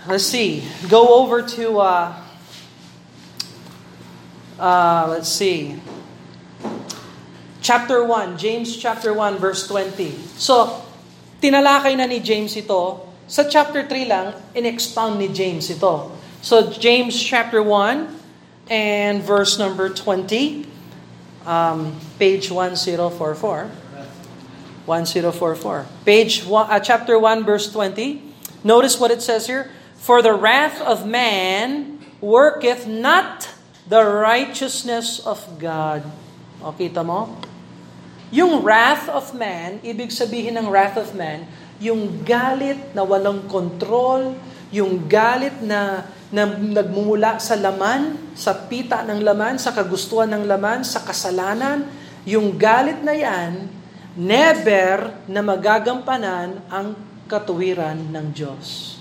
Let's 0.07 0.27
see. 0.27 0.63
Go 0.87 1.23
over 1.23 1.43
to, 1.43 1.83
uh, 1.83 2.15
uh, 4.59 5.05
let's 5.11 5.29
see 5.29 5.79
chapter 7.67 7.99
1, 8.07 8.39
James 8.39 8.79
chapter 8.79 9.11
1 9.11 9.43
verse 9.43 9.67
20. 9.67 10.15
So, 10.39 10.87
tinalakay 11.43 11.99
na 11.99 12.07
ni 12.07 12.23
James 12.23 12.55
ito. 12.55 13.03
Sa 13.27 13.43
chapter 13.51 13.83
3 13.83 14.07
lang, 14.07 14.39
in-expound 14.55 15.19
ni 15.19 15.27
James 15.35 15.67
ito. 15.67 16.15
So, 16.47 16.71
James 16.71 17.19
chapter 17.19 17.59
1 17.59 18.71
and 18.71 19.19
verse 19.19 19.59
number 19.59 19.91
20, 19.91 20.63
um, 21.47 21.95
page 22.19 22.51
1044. 22.51 23.71
1044. 24.87 25.87
Page 26.05 26.45
one, 26.45 26.71
uh, 26.71 26.79
chapter 26.79 27.19
1 27.19 27.45
verse 27.45 27.71
20. 27.73 28.23
Notice 28.63 28.99
what 28.99 29.11
it 29.11 29.23
says 29.23 29.47
here. 29.47 29.71
For 29.97 30.23
the 30.23 30.35
wrath 30.35 30.81
of 30.83 31.07
man 31.07 31.99
worketh 32.21 32.87
not 32.87 33.51
the 33.87 34.03
righteousness 34.03 35.19
of 35.23 35.43
God. 35.59 36.07
O, 36.63 36.75
kita 36.75 37.03
mo? 37.03 37.39
Yung 38.35 38.63
wrath 38.63 39.07
of 39.07 39.35
man, 39.35 39.79
ibig 39.87 40.11
sabihin 40.11 40.59
ng 40.59 40.67
wrath 40.67 40.99
of 40.99 41.15
man, 41.15 41.47
yung 41.79 42.27
galit 42.27 42.79
na 42.91 43.07
walang 43.07 43.47
kontrol, 43.47 44.35
yung 44.75 45.07
galit 45.07 45.55
na, 45.63 46.03
na 46.35 46.43
nagmumula 46.47 47.39
sa 47.39 47.55
laman, 47.55 48.35
sa 48.35 48.55
pita 48.67 49.07
ng 49.07 49.23
laman, 49.23 49.63
sa 49.63 49.71
kagustuhan 49.71 50.27
ng 50.35 50.45
laman, 50.47 50.83
sa 50.83 51.07
kasalanan, 51.07 51.87
yung 52.27 52.59
galit 52.59 52.99
na 53.07 53.15
yan, 53.15 53.71
never 54.19 55.15
na 55.31 55.45
magagampanan 55.45 56.59
ang 56.67 56.99
katuwiran 57.31 58.11
ng 58.11 58.27
Diyos. 58.35 58.99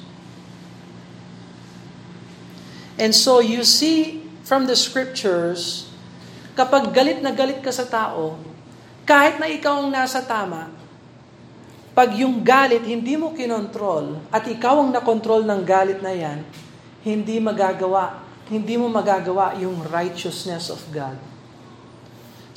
And 3.01 3.11
so 3.11 3.41
you 3.41 3.65
see 3.65 4.23
from 4.45 4.69
the 4.69 4.77
scriptures, 4.77 5.89
kapag 6.53 6.93
galit 6.93 7.19
na 7.19 7.33
galit 7.33 7.59
ka 7.59 7.73
sa 7.73 7.89
tao, 7.89 8.37
kahit 9.03 9.41
na 9.41 9.49
ikaw 9.49 9.81
ang 9.81 9.89
nasa 9.89 10.21
tama, 10.21 10.69
pag 11.95 12.11
yung 12.13 12.43
galit 12.43 12.83
hindi 12.83 13.15
mo 13.15 13.33
kinontrol 13.33 14.19
at 14.29 14.45
ikaw 14.45 14.83
ang 14.83 14.91
nakontrol 14.93 15.41
ng 15.47 15.61
galit 15.65 15.99
na 16.03 16.13
yan, 16.13 16.39
hindi 17.05 17.37
magagawa, 17.37 18.25
hindi 18.49 18.81
mo 18.81 18.89
magagawa 18.89 19.53
yung 19.61 19.85
righteousness 19.85 20.73
of 20.73 20.81
God. 20.89 21.21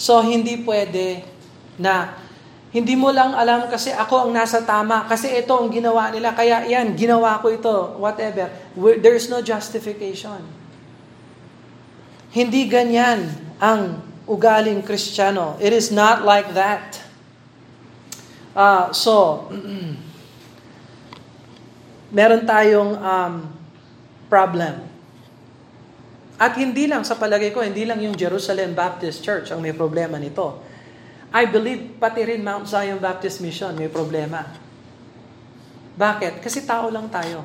So, 0.00 0.24
hindi 0.24 0.64
pwede 0.64 1.20
na 1.76 2.16
hindi 2.72 2.96
mo 2.96 3.12
lang 3.12 3.36
alam 3.36 3.68
kasi 3.68 3.92
ako 3.92 4.28
ang 4.28 4.32
nasa 4.32 4.64
tama, 4.64 5.04
kasi 5.04 5.28
ito 5.36 5.52
ang 5.52 5.68
ginawa 5.68 6.08
nila, 6.08 6.32
kaya 6.32 6.64
yan, 6.64 6.96
ginawa 6.96 7.40
ko 7.44 7.52
ito, 7.52 7.76
whatever. 8.00 8.48
There's 8.76 9.28
no 9.28 9.44
justification. 9.44 10.40
Hindi 12.32 12.68
ganyan 12.68 13.28
ang 13.60 14.00
ugaling 14.28 14.84
Kristiyano. 14.84 15.56
It 15.60 15.72
is 15.72 15.88
not 15.88 16.24
like 16.24 16.52
that. 16.52 17.00
Uh, 18.52 18.92
so, 18.92 19.48
meron 22.16 22.44
tayong 22.44 22.92
um, 23.00 23.57
problem. 24.28 24.87
At 26.38 26.54
hindi 26.54 26.87
lang, 26.87 27.02
sa 27.02 27.18
palagay 27.18 27.50
ko, 27.50 27.66
hindi 27.66 27.82
lang 27.82 27.99
yung 27.99 28.14
Jerusalem 28.14 28.70
Baptist 28.70 29.26
Church 29.26 29.50
ang 29.50 29.58
may 29.58 29.75
problema 29.75 30.23
nito. 30.23 30.62
I 31.35 31.44
believe 31.50 31.99
pati 31.99 32.25
rin 32.25 32.40
Mount 32.40 32.70
Zion 32.70 33.02
Baptist 33.02 33.42
Mission 33.42 33.75
may 33.75 33.90
problema. 33.90 34.47
Bakit? 35.99 36.38
Kasi 36.38 36.62
tao 36.62 36.88
lang 36.88 37.11
tayo. 37.11 37.42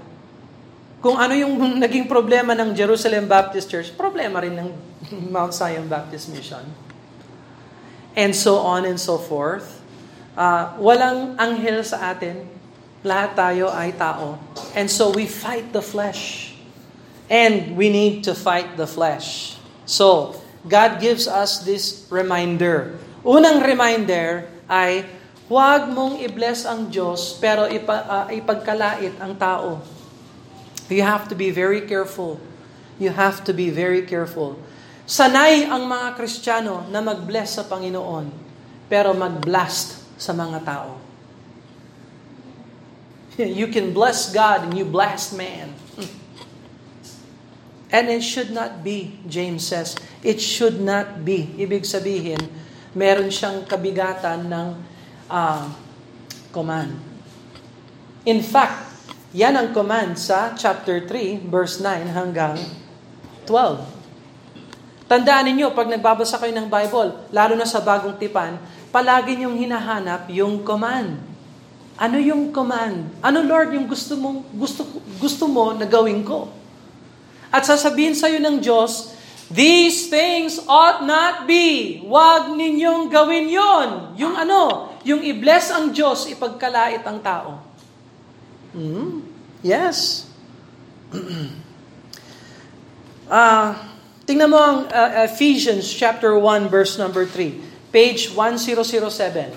Kung 1.01 1.17
ano 1.17 1.33
yung 1.33 1.57
naging 1.83 2.05
problema 2.05 2.53
ng 2.53 2.71
Jerusalem 2.77 3.25
Baptist 3.25 3.67
Church, 3.67 3.89
problema 3.97 4.39
rin 4.39 4.55
ng 4.55 4.69
Mount 5.35 5.57
Zion 5.57 5.89
Baptist 5.89 6.29
Mission. 6.29 6.63
And 8.13 8.31
so 8.37 8.61
on 8.61 8.85
and 8.85 9.01
so 9.01 9.17
forth. 9.17 9.81
Uh, 10.37 10.77
walang 10.77 11.33
anghel 11.41 11.81
sa 11.81 12.13
atin. 12.13 12.45
Lahat 13.01 13.33
tayo 13.33 13.73
ay 13.73 13.89
tao. 13.97 14.37
And 14.77 14.85
so 14.85 15.09
we 15.09 15.25
fight 15.25 15.73
the 15.73 15.81
flesh. 15.81 16.52
And 17.31 17.75
we 17.79 17.87
need 17.87 18.23
to 18.27 18.35
fight 18.35 18.75
the 18.75 18.87
flesh. 18.87 19.55
So, 19.85 20.35
God 20.67 20.99
gives 20.99 21.27
us 21.27 21.63
this 21.63 22.07
reminder. 22.07 22.95
Unang 23.23 23.63
reminder 23.63 24.47
ay, 24.67 25.07
huwag 25.47 25.91
mong 25.91 26.19
i-bless 26.23 26.63
ang 26.63 26.87
Diyos, 26.87 27.35
pero 27.39 27.67
ipa, 27.67 28.03
uh, 28.07 28.25
ipagkalait 28.31 29.15
ang 29.19 29.35
tao. 29.35 29.83
You 30.87 31.03
have 31.03 31.27
to 31.31 31.35
be 31.35 31.51
very 31.51 31.83
careful. 31.83 32.39
You 32.99 33.11
have 33.11 33.43
to 33.47 33.51
be 33.51 33.71
very 33.71 34.03
careful. 34.07 34.59
Sanay 35.03 35.67
ang 35.67 35.83
mga 35.83 36.15
Kristiyano 36.15 36.87
na 36.87 37.03
mag-bless 37.03 37.59
sa 37.59 37.67
Panginoon, 37.67 38.31
pero 38.87 39.11
mag-blast 39.11 39.99
sa 40.15 40.31
mga 40.31 40.63
tao. 40.63 40.95
You 43.59 43.67
can 43.67 43.91
bless 43.91 44.31
God 44.31 44.69
and 44.69 44.77
you 44.77 44.85
blast 44.85 45.33
man. 45.35 45.73
And 47.93 48.09
it 48.09 48.25
should 48.25 48.49
not 48.49 48.81
be, 48.81 49.21
James 49.29 49.69
says. 49.69 49.93
It 50.25 50.41
should 50.41 50.81
not 50.81 51.21
be. 51.21 51.53
Ibig 51.61 51.85
sabihin, 51.85 52.41
meron 52.97 53.29
siyang 53.29 53.69
kabigatan 53.69 54.49
ng 54.49 54.67
uh, 55.29 55.69
command. 56.49 56.97
In 58.25 58.41
fact, 58.41 58.89
yan 59.29 59.53
ang 59.53 59.69
command 59.77 60.17
sa 60.17 60.57
chapter 60.57 61.05
3, 61.05 61.45
verse 61.45 61.77
9 61.77 62.09
hanggang 62.17 62.57
12. 63.45 63.85
Tandaan 65.05 65.53
ninyo, 65.53 65.69
pag 65.77 65.85
nagbabasa 65.85 66.41
kayo 66.41 66.49
ng 66.57 66.65
Bible, 66.65 67.29
lalo 67.29 67.53
na 67.53 67.69
sa 67.69 67.77
bagong 67.77 68.17
tipan, 68.17 68.57
palagi 68.89 69.37
niyong 69.37 69.53
hinahanap 69.53 70.25
yung 70.33 70.65
command. 70.65 71.21
Ano 71.93 72.17
yung 72.17 72.49
command? 72.49 73.05
Ano 73.21 73.45
Lord 73.45 73.77
yung 73.77 73.85
gusto 73.85 74.17
mo 74.17 74.41
gusto 74.49 74.81
gusto 75.21 75.45
mo 75.45 75.77
na 75.77 75.85
gawin 75.85 76.25
ko? 76.25 76.62
At 77.53 77.69
sasabihin 77.69 78.17
sa 78.17 78.25
iyo 78.33 78.41
ng 78.41 78.57
Diyos, 78.57 79.13
these 79.53 80.09
things 80.09 80.57
ought 80.65 81.05
not 81.05 81.45
be. 81.45 82.01
Huwag 82.01 82.57
ninyong 82.57 83.13
gawin 83.13 83.45
'yon. 83.45 84.17
Yung 84.17 84.33
ano, 84.33 84.89
yung 85.05 85.21
i-bless 85.21 85.69
ang 85.69 85.93
Diyos, 85.93 86.25
ipagkalait 86.33 87.05
ang 87.05 87.21
tao. 87.21 87.61
Hmm? 88.73 89.21
Yes. 89.61 90.25
Uh, 93.29 93.77
tingnan 94.27 94.49
mo 94.49 94.57
ang 94.57 94.89
uh, 94.89 95.29
Ephesians 95.29 95.85
chapter 95.85 96.33
1 96.33 96.73
verse 96.73 96.97
number 96.97 97.29
3. 97.29 97.93
Page 97.93 98.33
1007. 98.33 99.53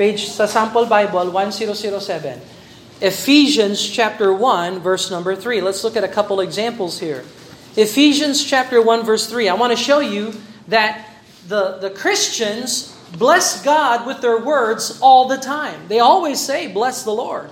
Page 0.00 0.20
sa 0.32 0.48
sample 0.48 0.88
Bible 0.88 1.28
1007. 1.28 2.55
Ephesians 3.00 3.86
chapter 3.86 4.32
1 4.32 4.80
verse 4.80 5.10
number 5.10 5.36
3. 5.36 5.60
Let's 5.60 5.84
look 5.84 5.96
at 5.96 6.04
a 6.04 6.08
couple 6.08 6.40
examples 6.40 6.98
here. 6.98 7.24
Ephesians 7.76 8.42
chapter 8.42 8.80
1 8.80 9.04
verse 9.04 9.28
3. 9.28 9.50
I 9.50 9.54
want 9.54 9.76
to 9.76 9.82
show 9.82 10.00
you 10.00 10.32
that 10.68 11.06
the, 11.46 11.78
the 11.78 11.90
Christians 11.90 12.96
bless 13.18 13.62
God 13.62 14.06
with 14.06 14.22
their 14.22 14.38
words 14.38 14.98
all 15.02 15.28
the 15.28 15.36
time. 15.36 15.88
They 15.88 16.00
always 16.00 16.40
say, 16.40 16.68
bless 16.72 17.02
the 17.02 17.12
Lord. 17.12 17.50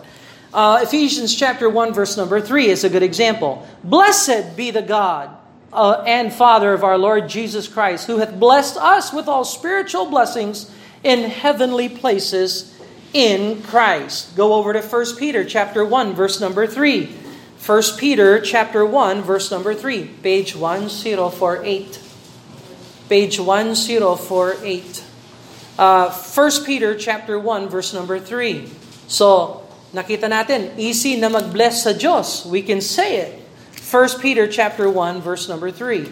Uh, 0.54 0.80
Ephesians 0.82 1.34
chapter 1.34 1.68
1 1.68 1.92
verse 1.92 2.16
number 2.16 2.40
3 2.40 2.68
is 2.68 2.84
a 2.84 2.88
good 2.88 3.02
example. 3.02 3.66
Blessed 3.84 4.56
be 4.56 4.70
the 4.70 4.82
God 4.82 5.36
uh, 5.74 6.04
and 6.06 6.32
Father 6.32 6.72
of 6.72 6.84
our 6.84 6.96
Lord 6.96 7.28
Jesus 7.28 7.68
Christ, 7.68 8.06
who 8.06 8.16
hath 8.16 8.38
blessed 8.38 8.78
us 8.78 9.12
with 9.12 9.28
all 9.28 9.44
spiritual 9.44 10.06
blessings 10.06 10.70
in 11.02 11.28
heavenly 11.28 11.90
places 11.90 12.73
in 13.14 13.62
Christ. 13.62 14.36
Go 14.36 14.52
over 14.54 14.74
to 14.74 14.82
1 14.82 15.16
Peter 15.16 15.46
chapter 15.46 15.86
1 15.86 16.12
verse 16.12 16.42
number 16.42 16.66
3. 16.66 17.06
1 17.64 17.82
Peter 17.96 18.40
chapter 18.40 18.84
1 18.84 19.22
verse 19.22 19.50
number 19.50 19.72
3, 19.72 20.04
page 20.20 20.54
1048. 20.54 22.00
Page 23.08 23.40
1048. 23.40 25.04
Uh, 25.78 26.10
1 26.10 26.64
Peter 26.66 26.92
chapter 26.98 27.38
1 27.40 27.68
verse 27.70 27.94
number 27.94 28.20
3. 28.20 28.68
So, 29.08 29.64
nakita 29.94 30.28
natin, 30.28 30.76
easy 30.76 31.16
na 31.16 31.30
mag-bless 31.30 31.88
sa 31.88 31.96
Diyos. 31.96 32.44
We 32.44 32.60
can 32.60 32.82
say 32.82 33.24
it. 33.24 33.32
1 33.80 34.20
Peter 34.20 34.44
chapter 34.44 34.90
1 34.90 35.22
verse 35.22 35.48
number 35.48 35.70
3. 35.70 36.10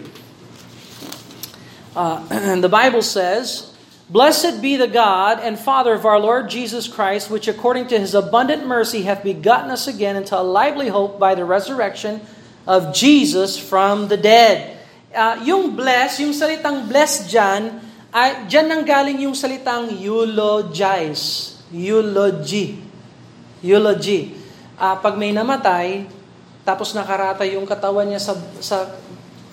Uh, 1.93 2.57
the 2.65 2.73
Bible 2.73 3.03
says, 3.03 3.72
Blessed 4.13 4.61
be 4.61 4.77
the 4.77 4.93
God 4.93 5.41
and 5.41 5.57
Father 5.57 5.97
of 5.97 6.05
our 6.05 6.21
Lord 6.21 6.53
Jesus 6.53 6.85
Christ, 6.85 7.33
which 7.33 7.49
according 7.49 7.89
to 7.89 7.97
his 7.97 8.13
abundant 8.13 8.69
mercy 8.69 9.09
hath 9.09 9.25
begotten 9.25 9.73
us 9.73 9.89
again 9.89 10.21
into 10.21 10.37
a 10.37 10.45
lively 10.45 10.93
hope 10.93 11.17
by 11.17 11.33
the 11.33 11.49
resurrection 11.49 12.21
of 12.69 12.93
Jesus 12.93 13.57
from 13.57 14.13
the 14.13 14.21
dead. 14.21 14.77
Uh, 15.17 15.41
yung 15.41 15.73
bless, 15.73 16.21
yung 16.21 16.37
salitang 16.37 16.93
bless 16.93 17.25
dyan, 17.25 17.81
ay, 18.13 18.45
dyan 18.53 18.69
nang 18.69 18.85
galing 18.85 19.17
yung 19.25 19.33
salitang 19.33 19.89
eulogize. 19.97 21.57
Eulogy. 21.73 22.85
Eulogy. 23.65 24.37
Uh, 24.77 24.93
pag 25.01 25.17
may 25.17 25.33
namatay, 25.33 26.05
tapos 26.69 26.93
nakarata 26.93 27.49
yung 27.49 27.65
katawan 27.65 28.13
niya 28.13 28.21
sa, 28.21 28.37
sa 28.61 28.93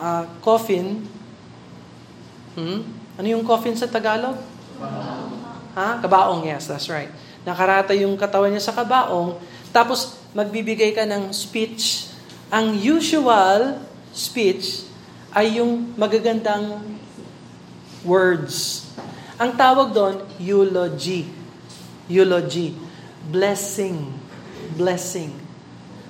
uh, 0.03 0.27
coffin, 0.43 0.99
hmm? 2.59 2.99
Ano 3.19 3.27
yung 3.27 3.43
coffin 3.43 3.75
sa 3.75 3.83
Tagalog? 3.83 4.39
Ha? 5.75 5.99
Kabaong, 6.03 6.43
yes, 6.47 6.67
that's 6.67 6.87
right. 6.91 7.11
Nakarata 7.47 7.95
yung 7.95 8.19
katawan 8.19 8.51
niya 8.51 8.63
sa 8.63 8.75
kabaong, 8.75 9.39
tapos 9.71 10.19
magbibigay 10.35 10.91
ka 10.91 11.07
ng 11.07 11.31
speech. 11.31 12.11
Ang 12.49 12.75
usual 12.75 13.79
speech 14.11 14.83
ay 15.31 15.61
yung 15.61 15.93
magagandang 15.95 16.81
words. 18.01 18.87
Ang 19.39 19.55
tawag 19.55 19.95
doon, 19.95 20.15
eulogy. 20.41 21.29
Eulogy. 22.09 22.75
Blessing. 23.29 24.09
Blessing. 24.75 25.31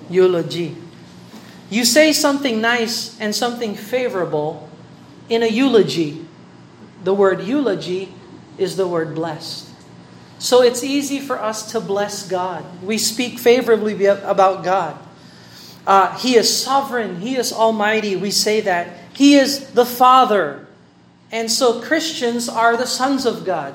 Eulogy. 0.10 0.73
You 1.69 1.86
say 1.86 2.10
something 2.17 2.58
nice 2.58 3.13
and 3.21 3.36
something 3.36 3.77
favorable 3.77 4.65
in 5.29 5.45
a 5.45 5.51
eulogy. 5.51 6.25
The 7.05 7.13
word 7.13 7.45
eulogy 7.45 8.10
is 8.60 8.76
the 8.76 8.88
word 8.88 9.15
blessed. 9.15 9.69
So 10.39 10.62
it's 10.62 10.84
easy 10.84 11.19
for 11.19 11.39
us 11.39 11.72
to 11.72 11.82
bless 11.82 12.28
God. 12.28 12.63
We 12.84 12.98
speak 12.98 13.39
favorably 13.39 14.06
about 14.06 14.63
God. 14.63 14.98
Uh, 15.86 16.15
he 16.17 16.36
is 16.36 16.48
sovereign. 16.48 17.19
He 17.19 17.36
is 17.36 17.52
almighty. 17.52 18.15
We 18.15 18.32
say 18.32 18.62
that. 18.62 18.88
He 19.13 19.36
is 19.36 19.72
the 19.72 19.86
Father. 19.86 20.67
And 21.32 21.52
so 21.52 21.82
Christians 21.82 22.48
are 22.48 22.78
the 22.78 22.88
sons 22.88 23.26
of 23.26 23.45
God. 23.45 23.74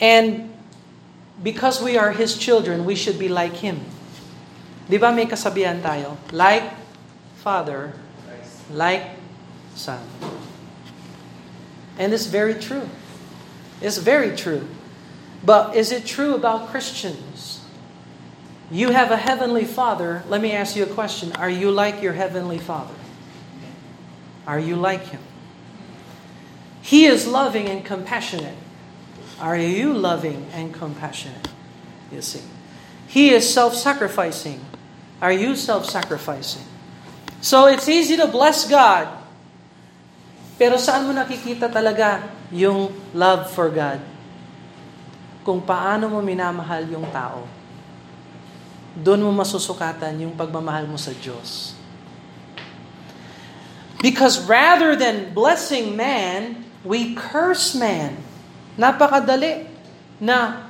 And 0.00 0.52
because 1.42 1.80
we 1.82 1.96
are 1.96 2.12
His 2.12 2.36
children, 2.36 2.84
we 2.84 2.96
should 2.96 3.18
be 3.18 3.28
like 3.28 3.54
Him. 3.54 3.80
Di 4.90 4.98
ba 4.98 5.12
may 5.12 5.26
kasabihan 5.26 5.82
tayo? 5.82 6.16
Like 6.32 6.66
Father, 7.42 7.94
like 8.70 9.18
Son. 9.74 10.02
And 11.98 12.12
it's 12.12 12.26
very 12.26 12.54
true. 12.54 12.88
It's 13.80 13.98
very 13.98 14.36
true. 14.36 14.66
But 15.44 15.76
is 15.76 15.92
it 15.92 16.06
true 16.06 16.34
about 16.34 16.68
Christians? 16.68 17.64
You 18.70 18.90
have 18.90 19.10
a 19.10 19.16
heavenly 19.16 19.64
Father. 19.64 20.24
Let 20.28 20.40
me 20.40 20.52
ask 20.52 20.74
you 20.74 20.82
a 20.82 20.88
question. 20.88 21.32
Are 21.32 21.50
you 21.50 21.70
like 21.70 22.02
your 22.02 22.14
heavenly 22.14 22.58
Father? 22.58 22.94
Are 24.46 24.58
you 24.58 24.76
like 24.76 25.02
Him? 25.04 25.20
He 26.82 27.06
is 27.06 27.26
loving 27.26 27.68
and 27.68 27.84
compassionate. 27.84 28.56
Are 29.40 29.56
you 29.56 29.92
loving 29.92 30.48
and 30.52 30.72
compassionate? 30.72 31.48
You 32.10 32.22
see. 32.22 32.42
He 33.06 33.30
is 33.30 33.52
self 33.52 33.74
sacrificing. 33.74 34.64
Are 35.20 35.32
you 35.32 35.56
self 35.56 35.88
sacrificing? 35.88 36.64
So 37.40 37.66
it's 37.66 37.88
easy 37.88 38.16
to 38.16 38.26
bless 38.26 38.68
God 38.68 39.15
pero 40.56 40.80
saan 40.80 41.04
mo 41.04 41.12
nakikita 41.12 41.68
talaga 41.68 42.24
yung 42.48 42.88
love 43.12 43.52
for 43.52 43.68
God? 43.68 44.00
Kung 45.44 45.60
paano 45.60 46.08
mo 46.08 46.24
minamahal 46.24 46.88
yung 46.88 47.04
tao. 47.12 47.44
Doon 48.96 49.28
mo 49.28 49.30
masusukatan 49.36 50.24
yung 50.24 50.32
pagmamahal 50.32 50.88
mo 50.88 50.96
sa 50.96 51.12
Diyos. 51.12 51.76
Because 54.00 54.40
rather 54.48 54.96
than 54.96 55.36
blessing 55.36 55.92
man, 55.92 56.64
we 56.80 57.12
curse 57.12 57.76
man. 57.76 58.16
Napakadali 58.80 59.68
na 60.16 60.68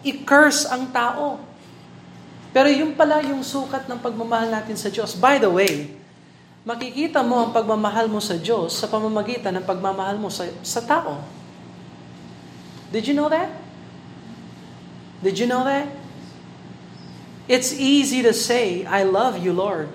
i-curse 0.00 0.64
ang 0.72 0.88
tao. 0.88 1.40
Pero 2.48 2.72
yung 2.72 2.96
pala 2.96 3.20
yung 3.20 3.44
sukat 3.44 3.84
ng 3.84 4.00
pagmamahal 4.00 4.48
natin 4.48 4.76
sa 4.76 4.88
Diyos. 4.88 5.12
By 5.12 5.36
the 5.36 5.52
way, 5.52 5.92
makikita 6.68 7.24
mo 7.24 7.40
ang 7.40 7.50
pagmamahal 7.56 8.12
mo 8.12 8.20
sa 8.20 8.36
Diyos 8.36 8.76
sa 8.76 8.84
pamamagitan 8.92 9.56
ng 9.56 9.64
pagmamahal 9.64 10.20
mo 10.20 10.28
sa, 10.28 10.44
sa 10.60 10.84
tao. 10.84 11.24
Did 12.92 13.08
you 13.08 13.16
know 13.16 13.32
that? 13.32 13.48
Did 15.24 15.40
you 15.40 15.48
know 15.48 15.64
that? 15.64 15.88
It's 17.48 17.72
easy 17.72 18.20
to 18.20 18.36
say, 18.36 18.84
I 18.84 19.08
love 19.08 19.40
you, 19.40 19.56
Lord. 19.56 19.88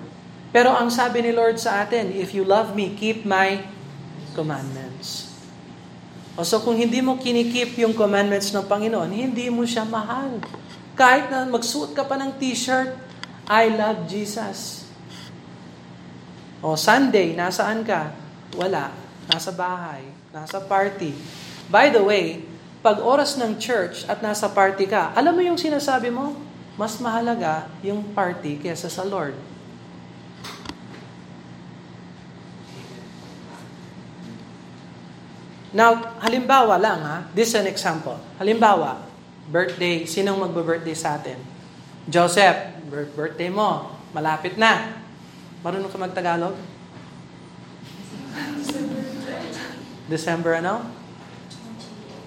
Pero 0.50 0.74
ang 0.74 0.90
sabi 0.90 1.22
ni 1.22 1.30
Lord 1.30 1.62
sa 1.62 1.86
atin, 1.86 2.10
if 2.10 2.34
you 2.34 2.42
love 2.42 2.74
me, 2.74 2.90
keep 2.98 3.22
my 3.22 3.62
commandments. 4.34 5.30
O 6.34 6.42
so 6.42 6.58
kung 6.58 6.74
hindi 6.74 6.98
mo 6.98 7.22
kinikip 7.22 7.78
yung 7.78 7.94
commandments 7.94 8.50
ng 8.50 8.66
Panginoon, 8.66 9.14
hindi 9.14 9.46
mo 9.46 9.62
siya 9.62 9.86
mahal. 9.86 10.42
Kahit 10.98 11.30
na 11.30 11.46
magsuot 11.46 11.94
ka 11.94 12.02
pa 12.02 12.18
ng 12.18 12.34
t-shirt, 12.34 12.90
I 13.46 13.70
love 13.70 14.10
Jesus. 14.10 14.83
O 16.64 16.80
Sunday, 16.80 17.36
nasaan 17.36 17.84
ka? 17.84 18.16
Wala. 18.56 18.88
Nasa 19.28 19.52
bahay. 19.52 20.08
Nasa 20.32 20.64
party. 20.64 21.12
By 21.68 21.92
the 21.92 22.00
way, 22.00 22.40
pag 22.80 23.04
oras 23.04 23.36
ng 23.36 23.60
church 23.60 24.08
at 24.08 24.24
nasa 24.24 24.48
party 24.48 24.88
ka, 24.88 25.12
alam 25.12 25.36
mo 25.36 25.44
yung 25.44 25.60
sinasabi 25.60 26.08
mo? 26.08 26.32
Mas 26.80 26.96
mahalaga 27.04 27.68
yung 27.84 28.16
party 28.16 28.56
kesa 28.64 28.88
sa 28.88 29.04
Lord. 29.04 29.36
Now, 35.76 36.16
halimbawa 36.24 36.80
lang 36.80 37.00
ha, 37.04 37.16
this 37.36 37.52
is 37.52 37.60
an 37.60 37.68
example. 37.68 38.16
Halimbawa, 38.40 39.04
birthday, 39.52 40.08
sinong 40.08 40.40
magbe-birthday 40.40 40.96
sa 40.96 41.20
atin? 41.20 41.36
Joseph, 42.08 42.56
birthday 42.88 43.52
mo, 43.52 44.00
malapit 44.16 44.56
na. 44.56 45.03
Marunong 45.64 45.88
ka 45.88 45.96
magtagalog? 45.96 46.52
December 50.12 50.60
ano? 50.60 50.84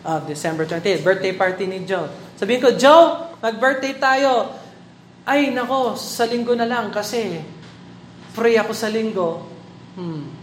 Oh, 0.01 0.19
December 0.25 0.65
28. 0.65 1.05
Birthday 1.05 1.33
party 1.37 1.69
ni 1.69 1.85
Joe. 1.85 2.09
Sabihin 2.33 2.65
ko, 2.65 2.73
Joe, 2.73 3.37
mag-birthday 3.37 3.93
tayo. 4.01 4.57
Ay, 5.21 5.53
nako, 5.53 5.93
sa 5.93 6.25
linggo 6.25 6.57
na 6.57 6.65
lang 6.65 6.89
kasi 6.89 7.45
free 8.33 8.57
ako 8.57 8.73
sa 8.73 8.89
linggo. 8.89 9.45
Hmm. 9.93 10.33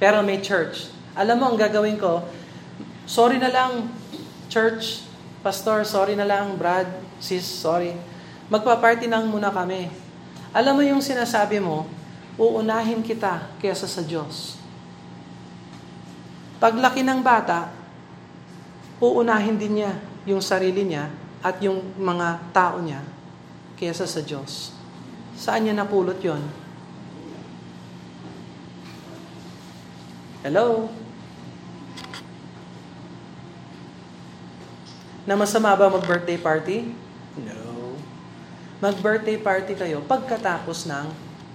Pero 0.00 0.24
may 0.24 0.40
church. 0.40 0.88
Alam 1.12 1.44
mo, 1.44 1.44
ang 1.52 1.58
gagawin 1.60 2.00
ko, 2.00 2.24
sorry 3.04 3.36
na 3.36 3.52
lang, 3.52 3.92
church, 4.48 5.04
pastor, 5.44 5.84
sorry 5.84 6.16
na 6.16 6.24
lang, 6.24 6.56
Brad, 6.56 6.88
sis, 7.20 7.44
sorry. 7.44 7.92
Magpa-party 8.48 9.12
lang 9.12 9.28
muna 9.28 9.52
kami. 9.52 9.92
Alam 10.56 10.80
mo 10.80 10.82
yung 10.86 11.04
sinasabi 11.04 11.60
mo, 11.60 11.84
uunahin 12.34 13.02
kita 13.02 13.54
kaysa 13.62 13.86
sa 13.86 14.02
Diyos. 14.02 14.58
Paglaki 16.58 17.06
ng 17.06 17.20
bata, 17.22 17.70
uunahin 18.98 19.58
din 19.58 19.82
niya 19.82 19.92
yung 20.24 20.40
sarili 20.40 20.82
niya 20.82 21.10
at 21.44 21.60
yung 21.60 21.82
mga 22.00 22.40
tao 22.50 22.80
niya 22.80 23.04
kaysa 23.78 24.08
sa 24.08 24.24
Diyos. 24.24 24.72
Saan 25.36 25.66
niya 25.66 25.74
napulot 25.76 26.18
yon? 26.22 26.40
Hello? 30.44 30.88
Na 35.24 35.34
masama 35.40 35.72
ba 35.72 35.88
mag-birthday 35.88 36.36
party? 36.36 36.92
No. 37.40 37.96
Mag-birthday 38.84 39.40
party 39.40 39.72
kayo 39.72 40.04
pagkatapos 40.04 40.84
ng 40.84 41.08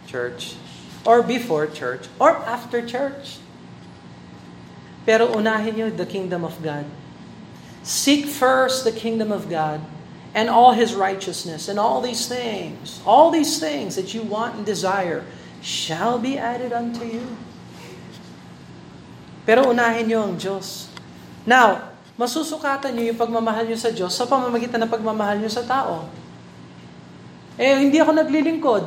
church. 0.09 0.57
Or 1.05 1.23
before 1.23 1.67
church. 1.67 2.07
Or 2.19 2.37
after 2.43 2.83
church. 2.83 3.39
Pero 5.07 5.31
unahin 5.31 5.75
nyo 5.75 5.87
the 5.89 6.05
kingdom 6.05 6.43
of 6.43 6.59
God. 6.61 6.85
Seek 7.81 8.27
first 8.27 8.83
the 8.83 8.93
kingdom 8.93 9.31
of 9.31 9.49
God 9.49 9.81
and 10.35 10.51
all 10.51 10.77
His 10.77 10.93
righteousness 10.93 11.67
and 11.67 11.79
all 11.79 12.01
these 12.01 12.27
things, 12.27 13.01
all 13.07 13.31
these 13.31 13.57
things 13.57 13.95
that 13.95 14.13
you 14.13 14.21
want 14.21 14.55
and 14.59 14.65
desire 14.65 15.25
shall 15.63 16.19
be 16.19 16.37
added 16.37 16.71
unto 16.71 17.07
you. 17.07 17.25
Pero 19.49 19.73
unahin 19.73 20.05
nyo 20.05 20.29
ang 20.29 20.37
Diyos. 20.37 20.93
Now, 21.47 21.89
masusukatan 22.19 22.93
nyo 22.93 23.09
yung 23.09 23.17
pagmamahal 23.17 23.65
nyo 23.65 23.79
sa 23.79 23.89
Diyos 23.89 24.13
sa 24.13 24.29
pamamagitan 24.29 24.77
ng 24.85 24.91
pagmamahal 24.91 25.41
nyo 25.41 25.49
sa 25.49 25.65
tao. 25.65 26.05
Eh, 27.57 27.81
hindi 27.81 27.97
ako 27.97 28.13
naglilingkod. 28.13 28.85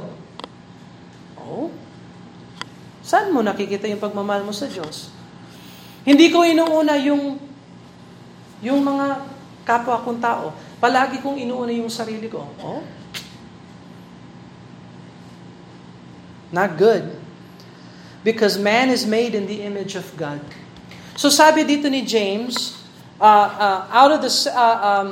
Oh? 1.42 1.68
Saan 3.03 3.35
mo 3.35 3.43
nakikita 3.43 3.91
yung 3.91 3.99
pagmamahal 3.99 4.47
mo 4.47 4.55
sa 4.55 4.71
Diyos? 4.71 5.11
Hindi 6.07 6.31
ko 6.31 6.47
inuuna 6.47 6.99
yung 7.03 7.38
yung 8.62 8.79
mga 8.79 9.27
kapwa 9.67 9.99
kong 10.07 10.23
tao. 10.23 10.55
Palagi 10.79 11.19
kong 11.19 11.38
inuuna 11.43 11.75
yung 11.75 11.91
sarili 11.91 12.31
ko. 12.31 12.47
Oh? 12.62 12.83
Not 16.55 16.79
good. 16.79 17.11
Because 18.23 18.55
man 18.55 18.91
is 18.91 19.03
made 19.03 19.35
in 19.35 19.51
the 19.51 19.67
image 19.67 19.99
of 19.99 20.07
God. 20.15 20.38
So 21.19 21.27
sabi 21.27 21.67
dito 21.67 21.91
ni 21.91 22.07
James, 22.07 22.79
uh, 23.19 23.51
uh, 23.51 23.81
out 23.91 24.11
of 24.15 24.21
the, 24.23 24.31
uh, 24.55 24.79
um, 24.79 25.09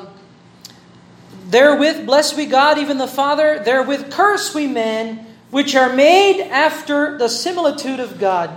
therewith 1.50 2.07
bless 2.07 2.35
we 2.38 2.46
God, 2.46 2.79
even 2.79 2.98
the 2.98 3.11
Father, 3.11 3.59
therewith 3.59 4.14
curse 4.14 4.55
we 4.55 4.70
men, 4.70 5.26
which 5.50 5.74
are 5.74 5.92
made 5.92 6.40
after 6.50 7.18
the 7.18 7.28
similitude 7.28 7.98
of 7.98 8.18
God. 8.18 8.50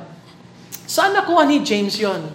Saan 0.86 1.17
nakuha 1.17 1.45
ni 1.49 1.65
James 1.65 1.97
yon? 1.97 2.29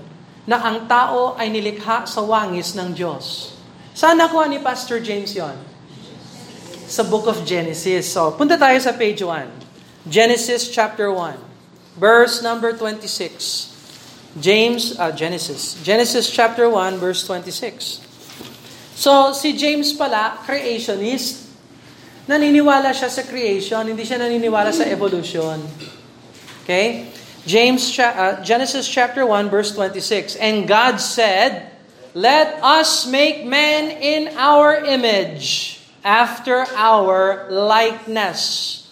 Na 0.51 0.59
ang 0.63 0.91
tao 0.91 1.39
ay 1.39 1.47
nilikha 1.51 2.07
sa 2.11 2.21
wangis 2.23 2.75
ng 2.75 2.95
Diyos. 2.95 3.55
Saan 3.95 4.19
nakuha 4.19 4.51
ni 4.51 4.59
Pastor 4.59 4.99
James 4.99 5.31
yon? 5.35 5.55
Sa 6.91 7.07
book 7.07 7.31
of 7.31 7.47
Genesis. 7.47 8.11
So, 8.11 8.35
punta 8.35 8.59
tayo 8.59 8.79
sa 8.83 8.97
page 8.97 9.23
1. 9.23 10.11
Genesis 10.11 10.71
chapter 10.71 11.11
1. 11.13 11.39
Verse 11.99 12.43
number 12.43 12.75
26. 12.75 13.79
James, 14.39 14.95
uh, 14.99 15.11
Genesis. 15.13 15.77
Genesis 15.83 16.31
chapter 16.31 16.71
1, 16.71 16.97
verse 16.99 17.27
26. 17.27 18.01
So, 18.95 19.33
si 19.33 19.55
James 19.55 19.93
pala, 19.93 20.39
creationist. 20.47 21.48
Naniniwala 22.29 22.93
siya 22.93 23.09
sa 23.09 23.25
creation, 23.25 23.89
hindi 23.89 24.05
siya 24.05 24.21
naniniwala 24.21 24.69
sa 24.69 24.85
evolution. 24.85 25.57
Okay? 26.63 27.09
James 27.49 27.81
uh, 27.97 28.45
Genesis 28.45 28.85
chapter 28.85 29.25
1 29.25 29.49
verse 29.49 29.73
26. 29.73 30.37
And 30.37 30.69
God 30.69 31.01
said, 31.01 31.73
"Let 32.13 32.61
us 32.61 33.09
make 33.09 33.49
man 33.49 33.89
in 33.89 34.37
our 34.37 34.77
image, 34.77 35.81
after 36.05 36.69
our 36.77 37.49
likeness." 37.49 38.85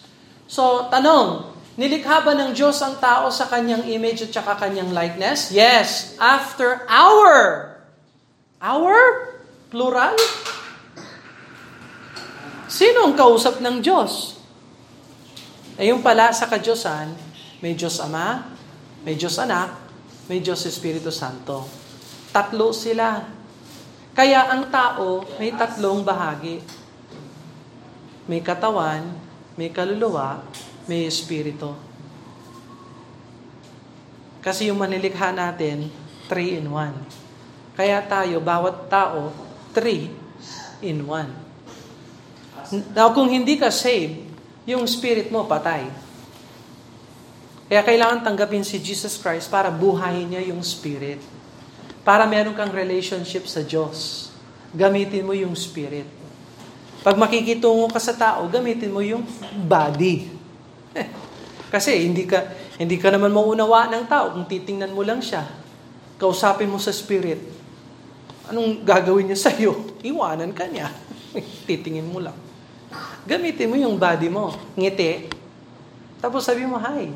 So, 0.48 0.88
tanong, 0.88 1.52
Nilikha 1.76 2.24
ba 2.24 2.32
ng 2.32 2.56
Diyos 2.56 2.80
ang 2.80 2.96
tao 2.96 3.28
sa 3.28 3.44
kanyang 3.52 3.84
image 3.84 4.24
at 4.24 4.32
saka 4.32 4.56
kanyang 4.56 4.96
likeness? 4.96 5.52
Yes. 5.52 6.16
After 6.16 6.88
our. 6.88 7.68
Our? 8.64 8.96
Plural? 9.68 10.16
Sino 12.66 13.06
ang 13.06 13.14
kausap 13.14 13.62
ng 13.62 13.78
Diyos? 13.78 14.34
Eh 15.78 15.94
pala 16.02 16.34
sa 16.34 16.50
kadyosan, 16.50 17.14
may 17.62 17.78
Diyos 17.78 18.02
Ama, 18.02 18.42
may 19.06 19.14
Diyos 19.14 19.38
Anak, 19.38 19.78
may 20.26 20.42
Diyos 20.42 20.66
Espiritu 20.66 21.14
Santo. 21.14 21.62
Tatlo 22.34 22.74
sila. 22.74 23.22
Kaya 24.16 24.50
ang 24.50 24.66
tao 24.66 25.22
may 25.38 25.54
tatlong 25.54 26.02
bahagi. 26.02 26.58
May 28.26 28.42
katawan, 28.42 29.14
may 29.54 29.70
kaluluwa, 29.70 30.42
may 30.90 31.06
espiritu. 31.06 31.70
Kasi 34.42 34.66
yung 34.66 34.82
manilikha 34.82 35.30
natin, 35.30 35.86
3 36.26 36.58
in 36.58 36.66
1. 36.74 37.78
Kaya 37.78 38.02
tayo, 38.02 38.42
bawat 38.42 38.90
tao, 38.90 39.30
3 39.70 40.10
in 40.82 41.06
1. 41.06 41.45
Now, 42.94 43.14
kung 43.14 43.30
hindi 43.30 43.58
ka 43.60 43.70
saved, 43.70 44.26
yung 44.66 44.82
spirit 44.90 45.30
mo 45.30 45.46
patay. 45.46 45.86
Kaya 47.66 47.82
kailangan 47.82 48.22
tanggapin 48.22 48.62
si 48.62 48.78
Jesus 48.78 49.18
Christ 49.18 49.50
para 49.50 49.70
buhayin 49.70 50.34
niya 50.34 50.42
yung 50.50 50.62
spirit. 50.62 51.18
Para 52.06 52.26
meron 52.26 52.54
kang 52.54 52.70
relationship 52.70 53.46
sa 53.50 53.62
Diyos. 53.62 54.30
Gamitin 54.70 55.26
mo 55.26 55.34
yung 55.34 55.54
spirit. 55.58 56.06
Pag 57.02 57.18
makikitungo 57.18 57.90
ka 57.90 58.02
sa 58.02 58.14
tao, 58.14 58.46
gamitin 58.50 58.90
mo 58.90 59.02
yung 59.02 59.22
body. 59.66 60.30
Kasi 61.74 62.06
hindi 62.06 62.26
ka 62.26 62.66
hindi 62.76 63.00
ka 63.00 63.08
naman 63.08 63.32
mauunawa 63.32 63.88
ng 63.88 64.04
tao 64.04 64.36
kung 64.36 64.44
titingnan 64.44 64.92
mo 64.92 65.00
lang 65.00 65.24
siya. 65.24 65.48
Kausapin 66.20 66.68
mo 66.68 66.76
sa 66.76 66.92
spirit. 66.92 67.40
Anong 68.46 68.84
gagawin 68.86 69.32
niya 69.32 69.38
sa 69.38 69.50
iyo? 69.50 69.74
Iwanan 70.06 70.54
ka 70.54 70.68
niya. 70.70 70.92
Titingin 71.66 72.06
mo 72.06 72.22
lang. 72.22 72.45
Gamitin 73.26 73.70
mo 73.70 73.76
yung 73.76 73.98
body 73.98 74.30
mo. 74.30 74.54
Ngiti. 74.78 75.30
Tapos 76.22 76.46
sabi 76.46 76.64
mo, 76.64 76.78
Hi. 76.78 77.10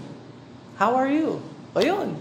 How 0.80 0.96
are 0.96 1.12
you? 1.12 1.38
O 1.76 1.84
yun. 1.84 2.16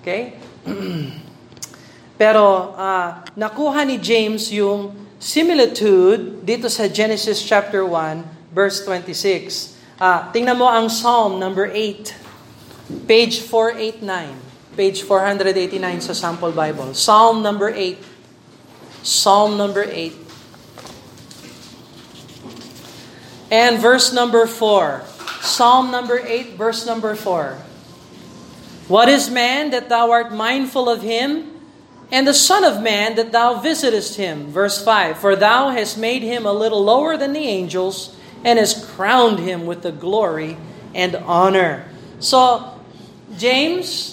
Okay? 0.00 0.40
Pero 2.20 2.74
uh, 2.78 3.20
nakuha 3.34 3.84
ni 3.84 4.00
James 4.00 4.48
yung 4.54 4.94
similitude 5.18 6.44
dito 6.44 6.68
sa 6.68 6.86
Genesis 6.86 7.42
chapter 7.42 7.82
1 7.82 8.52
verse 8.54 8.86
26. 8.86 9.74
Ah, 9.98 10.30
tingnan 10.30 10.58
mo 10.58 10.70
ang 10.70 10.86
Psalm 10.86 11.42
number 11.42 11.66
8. 11.66 13.06
Page 13.10 13.42
489. 13.42 14.78
Page 14.78 14.98
489 15.06 16.10
sa 16.10 16.14
Sample 16.14 16.54
Bible. 16.54 16.94
Psalm 16.94 17.42
number 17.42 17.70
8. 17.70 17.98
Psalm 19.02 19.58
number 19.58 19.86
8. 19.86 20.23
And 23.54 23.78
verse 23.78 24.10
number 24.10 24.50
4. 24.50 25.06
Psalm 25.38 25.94
number 25.94 26.18
8, 26.18 26.58
verse 26.58 26.82
number 26.82 27.14
4. 27.14 27.54
What 28.90 29.06
is 29.06 29.30
man 29.30 29.70
that 29.70 29.86
thou 29.86 30.10
art 30.10 30.34
mindful 30.34 30.90
of 30.90 31.06
him, 31.06 31.54
and 32.10 32.26
the 32.26 32.34
Son 32.34 32.66
of 32.66 32.82
Man 32.82 33.14
that 33.14 33.30
thou 33.30 33.62
visitest 33.62 34.18
him? 34.18 34.50
Verse 34.50 34.82
5. 34.82 35.22
For 35.22 35.38
thou 35.38 35.70
hast 35.70 35.94
made 35.94 36.26
him 36.26 36.42
a 36.44 36.52
little 36.52 36.82
lower 36.82 37.14
than 37.14 37.30
the 37.30 37.46
angels, 37.46 38.18
and 38.42 38.58
hast 38.58 38.90
crowned 38.90 39.38
him 39.38 39.70
with 39.70 39.86
the 39.86 39.94
glory 39.94 40.58
and 40.90 41.14
honor. 41.22 41.86
So, 42.18 42.74
James, 43.38 44.10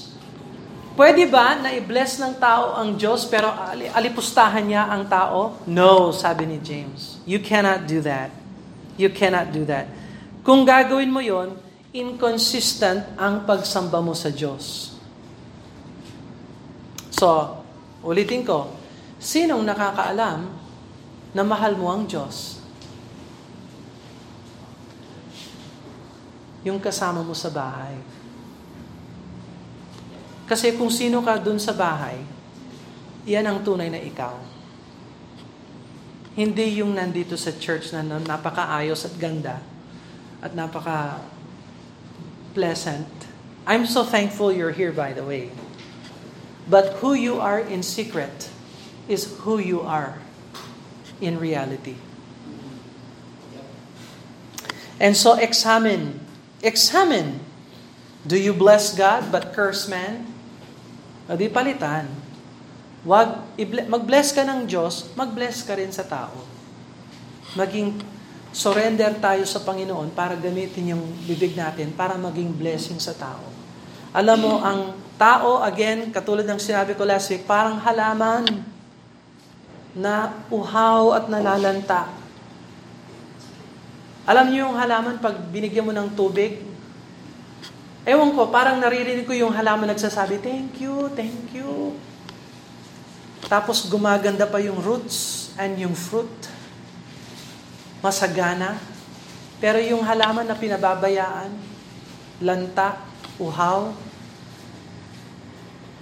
Pwede 0.91 1.23
ba 1.31 1.55
na 1.55 1.71
i-bless 1.71 2.19
ng 2.19 2.35
tao 2.35 2.75
ang 2.75 2.99
Diyos 2.99 3.23
pero 3.25 3.47
alipustahan 3.95 4.67
niya 4.67 4.91
ang 4.91 5.07
tao? 5.07 5.55
No, 5.63 6.11
sabi 6.11 6.43
ni 6.45 6.59
James. 6.59 7.15
You 7.23 7.39
cannot 7.39 7.87
do 7.87 8.03
that. 8.03 8.40
You 8.99 9.11
cannot 9.11 9.55
do 9.55 9.63
that. 9.67 9.87
Kung 10.41 10.65
gagawin 10.65 11.13
mo 11.13 11.21
yon, 11.21 11.55
inconsistent 11.91 13.03
ang 13.19 13.43
pagsamba 13.43 13.99
mo 13.99 14.15
sa 14.15 14.31
Diyos. 14.31 14.95
So, 17.11 17.61
ulitin 18.01 18.41
ko, 18.41 18.73
sinong 19.21 19.61
nakakaalam 19.61 20.49
na 21.37 21.43
mahal 21.45 21.77
mo 21.77 21.91
ang 21.91 22.09
Diyos? 22.09 22.57
Yung 26.65 26.81
kasama 26.81 27.21
mo 27.21 27.37
sa 27.37 27.53
bahay. 27.53 27.95
Kasi 30.49 30.75
kung 30.75 30.91
sino 30.91 31.23
ka 31.23 31.39
dun 31.39 31.61
sa 31.61 31.71
bahay, 31.71 32.19
yan 33.23 33.45
ang 33.45 33.63
tunay 33.63 33.87
na 33.87 34.01
ikaw. 34.01 34.50
Hindi 36.31 36.79
yung 36.79 36.95
nandito 36.95 37.35
sa 37.35 37.51
church 37.51 37.91
na 37.91 38.03
napakaayos 38.03 39.03
at 39.03 39.15
ganda 39.19 39.59
at 40.41 40.55
napaka 40.55 41.21
pleasant. 42.53 43.07
I'm 43.67 43.85
so 43.85 44.03
thankful 44.03 44.51
you're 44.51 44.73
here, 44.73 44.91
by 44.91 45.13
the 45.13 45.23
way. 45.23 45.51
But 46.67 47.03
who 47.03 47.13
you 47.13 47.39
are 47.39 47.59
in 47.59 47.83
secret 47.83 48.49
is 49.07 49.37
who 49.43 49.59
you 49.59 49.81
are 49.81 50.19
in 51.19 51.37
reality. 51.37 51.95
And 54.99 55.17
so 55.17 55.33
examine, 55.33 56.21
examine. 56.61 57.41
Do 58.25 58.37
you 58.37 58.53
bless 58.53 58.93
God 58.93 59.31
but 59.31 59.53
curse 59.53 59.89
man? 59.89 60.29
O 61.29 61.37
palitan. 61.37 62.20
Wag, 63.01 63.57
mag-bless 63.89 64.29
ka 64.29 64.45
ng 64.45 64.69
Diyos, 64.69 65.09
mag-bless 65.17 65.65
ka 65.65 65.73
rin 65.73 65.89
sa 65.89 66.05
tao. 66.05 66.37
Maging 67.57 67.97
surrender 68.53 69.15
tayo 69.17 69.41
sa 69.47 69.63
Panginoon 69.63 70.13
para 70.13 70.37
gamitin 70.37 70.93
yung 70.93 71.03
bibig 71.25 71.57
natin 71.57 71.89
para 71.95 72.13
maging 72.19 72.53
blessing 72.53 73.01
sa 73.01 73.15
tao. 73.17 73.41
Alam 74.13 74.37
mo, 74.43 74.53
ang 74.61 74.93
tao, 75.15 75.63
again, 75.65 76.13
katulad 76.13 76.45
ng 76.45 76.61
sinabi 76.61 76.93
ko 76.93 77.07
last 77.07 77.31
week, 77.31 77.47
parang 77.47 77.79
halaman 77.81 78.45
na 79.97 80.35
uhaw 80.51 81.15
at 81.17 81.25
nalalanta. 81.31 82.11
Alam 84.29 84.53
niyo 84.53 84.69
yung 84.69 84.77
halaman 84.77 85.17
pag 85.17 85.35
binigyan 85.49 85.87
mo 85.87 85.95
ng 85.95 86.11
tubig, 86.13 86.71
Ewan 88.01 88.33
ko, 88.33 88.49
parang 88.49 88.81
naririnig 88.81 89.29
ko 89.29 89.33
yung 89.37 89.53
halaman 89.53 89.93
nagsasabi, 89.93 90.41
thank 90.41 90.81
you, 90.81 91.05
thank 91.13 91.53
you. 91.53 91.93
Tapos 93.51 93.83
gumaganda 93.91 94.47
pa 94.47 94.63
yung 94.63 94.79
roots 94.79 95.51
and 95.59 95.75
yung 95.75 95.91
fruit. 95.91 96.31
Masagana. 97.99 98.79
Pero 99.59 99.75
yung 99.83 100.07
halaman 100.07 100.47
na 100.47 100.55
pinababayaan, 100.55 101.51
lanta, 102.39 102.95
uhaw, 103.35 103.91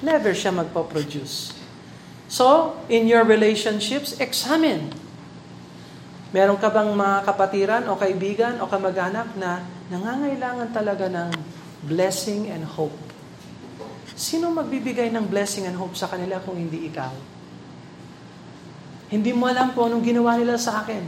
never 0.06 0.38
siya 0.38 0.54
magpo-produce. 0.54 1.58
So, 2.30 2.78
in 2.86 3.10
your 3.10 3.26
relationships, 3.26 4.14
examine. 4.22 4.94
Meron 6.30 6.62
ka 6.62 6.70
bang 6.70 6.94
mga 6.94 7.26
kapatiran 7.26 7.84
o 7.90 7.98
kaibigan 7.98 8.62
o 8.62 8.70
kamag-anak 8.70 9.34
na 9.34 9.66
nangangailangan 9.90 10.70
talaga 10.70 11.10
ng 11.10 11.34
blessing 11.90 12.54
and 12.54 12.62
hope. 12.78 12.94
Sino 14.14 14.54
magbibigay 14.54 15.10
ng 15.10 15.26
blessing 15.26 15.66
and 15.66 15.74
hope 15.74 15.98
sa 15.98 16.06
kanila 16.06 16.38
kung 16.46 16.54
hindi 16.54 16.86
ikaw? 16.86 17.39
Hindi 19.10 19.34
mo 19.34 19.50
alam 19.50 19.74
kung 19.74 19.90
anong 19.90 20.06
ginawa 20.06 20.38
nila 20.38 20.62
sa 20.62 20.86
akin. 20.86 21.02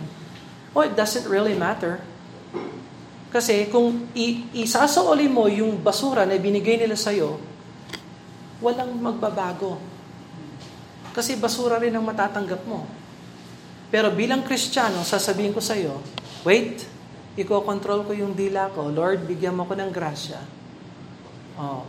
Oh, 0.73 0.81
it 0.81 0.97
doesn't 0.97 1.29
really 1.29 1.53
matter. 1.53 2.01
Kasi 3.29 3.69
kung 3.69 4.09
isasauli 4.51 5.29
mo 5.29 5.45
yung 5.45 5.77
basura 5.77 6.25
na 6.25 6.35
binigay 6.35 6.81
nila 6.81 6.97
sa'yo, 6.97 7.37
walang 8.57 8.97
magbabago. 8.97 9.77
Kasi 11.13 11.37
basura 11.37 11.77
rin 11.77 11.93
ang 11.93 12.03
matatanggap 12.03 12.65
mo. 12.65 12.89
Pero 13.93 14.09
bilang 14.09 14.41
Kristiyano, 14.41 15.05
sasabihin 15.05 15.53
ko 15.53 15.61
sa'yo, 15.61 16.01
wait, 16.41 16.81
iko-control 17.37 18.03
ko 18.09 18.11
yung 18.17 18.33
dila 18.33 18.73
ko. 18.73 18.89
Lord, 18.89 19.29
bigyan 19.29 19.55
mo 19.55 19.69
ko 19.69 19.77
ng 19.77 19.93
grasya 19.93 20.41
Oh. 21.61 21.85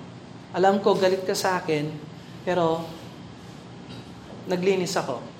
Alam 0.52 0.84
ko, 0.84 0.92
galit 0.92 1.24
ka 1.24 1.32
sa 1.32 1.62
akin, 1.62 1.88
pero 2.44 2.84
naglinis 4.44 4.92
ako 4.98 5.31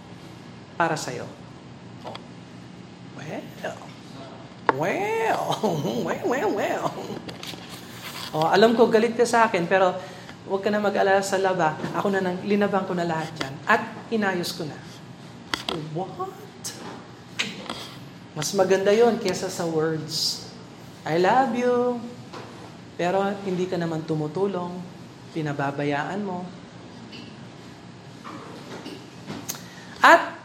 para 0.83 0.99
sa'yo. 0.99 1.31
Well, 3.14 3.79
well, 4.75 5.47
well, 6.11 6.25
well, 6.27 6.51
well. 6.59 6.87
Oh, 8.35 8.51
alam 8.51 8.75
ko, 8.75 8.90
galit 8.90 9.14
ka 9.14 9.23
sa 9.23 9.47
akin, 9.47 9.71
pero 9.71 9.95
huwag 10.51 10.59
ka 10.59 10.75
na 10.75 10.83
mag-alala 10.83 11.23
sa 11.23 11.38
laba. 11.38 11.79
Ako 11.95 12.11
na 12.11 12.18
nang, 12.18 12.42
linabang 12.42 12.83
ko 12.83 12.99
na 12.99 13.07
lahat 13.07 13.31
yan. 13.38 13.55
At 13.62 14.11
inayos 14.11 14.59
ko 14.59 14.66
na. 14.66 14.75
What? 15.95 16.35
Mas 18.35 18.51
maganda 18.59 18.90
yon 18.90 19.23
kesa 19.23 19.47
sa 19.47 19.62
words. 19.62 20.51
I 21.07 21.23
love 21.23 21.55
you. 21.55 22.03
Pero 22.99 23.23
hindi 23.47 23.71
ka 23.71 23.79
naman 23.79 24.03
tumutulong, 24.03 24.83
pinababayaan 25.31 26.21
mo. 26.27 26.42
At 30.03 30.41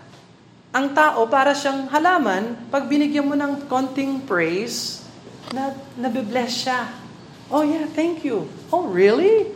ang 0.78 0.94
tao, 0.94 1.26
para 1.26 1.58
siyang 1.58 1.90
halaman, 1.90 2.70
pag 2.70 2.86
binigyan 2.86 3.26
mo 3.26 3.34
ng 3.34 3.66
konting 3.66 4.22
praise, 4.22 5.02
na, 5.50 5.74
nabibless 5.98 6.70
siya. 6.70 6.94
Oh 7.50 7.66
yeah, 7.66 7.90
thank 7.98 8.22
you. 8.22 8.46
Oh 8.70 8.86
really? 8.86 9.50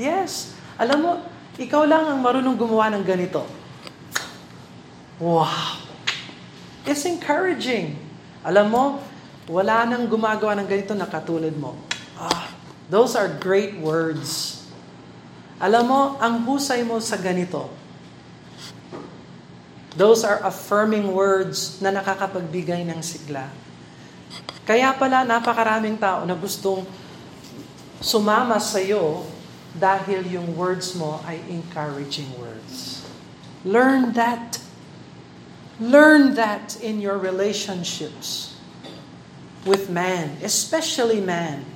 Yes. 0.00 0.56
Alam 0.80 0.98
mo, 1.04 1.12
ikaw 1.60 1.84
lang 1.84 2.08
ang 2.08 2.24
marunong 2.24 2.56
gumawa 2.56 2.88
ng 2.96 3.04
ganito. 3.04 3.44
Wow. 5.20 5.76
It's 6.88 7.04
encouraging. 7.04 8.00
Alam 8.40 8.66
mo, 8.72 8.84
wala 9.52 9.84
nang 9.84 10.08
gumagawa 10.08 10.56
ng 10.56 10.66
ganito 10.70 10.96
na 10.96 11.04
katulad 11.04 11.52
mo. 11.52 11.76
Ah, 12.16 12.48
those 12.88 13.12
are 13.12 13.28
great 13.28 13.76
words. 13.76 14.62
Alam 15.60 15.84
mo, 15.84 16.00
ang 16.16 16.42
husay 16.48 16.80
mo 16.82 16.96
sa 16.98 17.20
ganito, 17.20 17.70
those 19.96 20.24
are 20.24 20.40
affirming 20.44 21.12
words 21.12 21.80
na 21.84 21.92
nakakapagbigay 21.92 22.84
ng 22.88 23.00
sigla. 23.04 23.48
Kaya 24.62 24.94
pala 24.94 25.26
napakaraming 25.26 25.98
tao 25.98 26.22
na 26.22 26.38
gustong 26.38 26.86
sumama 27.98 28.62
sa 28.62 28.78
iyo 28.78 29.26
dahil 29.74 30.26
yung 30.28 30.54
words 30.54 30.94
mo 30.94 31.18
ay 31.26 31.40
encouraging 31.50 32.28
words. 32.38 33.02
Learn 33.66 34.14
that. 34.14 34.58
Learn 35.82 36.38
that 36.38 36.78
in 36.78 37.02
your 37.02 37.18
relationships 37.18 38.54
with 39.66 39.90
man, 39.90 40.38
especially 40.42 41.18
man. 41.18 41.66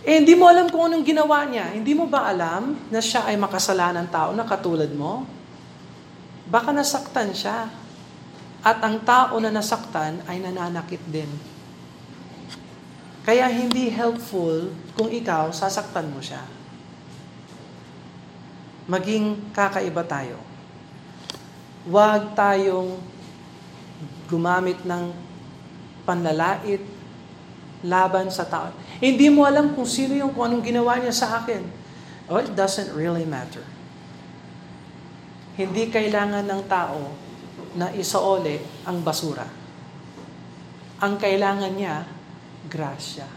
Eh, 0.00 0.16
hindi 0.16 0.32
mo 0.32 0.48
alam 0.48 0.72
kung 0.72 0.88
anong 0.88 1.04
ginawa 1.04 1.44
niya. 1.44 1.76
Hindi 1.76 1.92
mo 1.92 2.08
ba 2.08 2.32
alam 2.32 2.80
na 2.88 3.04
siya 3.04 3.28
ay 3.28 3.36
makasalanan 3.36 4.08
tao 4.08 4.32
na 4.32 4.48
katulad 4.48 4.88
mo? 4.96 5.28
Baka 6.50 6.74
nasaktan 6.74 7.30
siya. 7.30 7.70
At 8.60 8.82
ang 8.84 9.00
tao 9.06 9.40
na 9.40 9.48
nasaktan 9.48 10.20
ay 10.28 10.42
nananakit 10.42 11.00
din. 11.08 11.30
Kaya 13.24 13.48
hindi 13.48 13.88
helpful 13.88 14.74
kung 14.98 15.08
ikaw 15.08 15.48
sasaktan 15.54 16.12
mo 16.12 16.20
siya. 16.20 16.44
Maging 18.90 19.54
kakaiba 19.54 20.04
tayo. 20.04 20.36
Huwag 21.88 22.36
tayong 22.36 23.00
gumamit 24.28 24.82
ng 24.84 25.14
panlalait, 26.04 26.82
laban 27.80 28.28
sa 28.28 28.44
tao. 28.44 28.74
Hindi 29.00 29.32
mo 29.32 29.48
alam 29.48 29.72
kung 29.72 29.88
sino 29.88 30.12
yung 30.12 30.36
kung 30.36 30.52
anong 30.52 30.64
ginawa 30.64 31.00
niya 31.00 31.14
sa 31.14 31.40
akin. 31.40 31.64
Oh, 32.28 32.42
it 32.42 32.52
doesn't 32.52 32.92
really 32.92 33.24
matter. 33.24 33.64
Hindi 35.54 35.90
kailangan 35.90 36.46
ng 36.46 36.62
tao 36.70 37.00
na 37.74 37.90
isaole 37.94 38.82
ang 38.86 39.02
basura. 39.02 39.46
Ang 41.00 41.14
kailangan 41.16 41.72
niya, 41.72 42.04
grasya. 42.68 43.28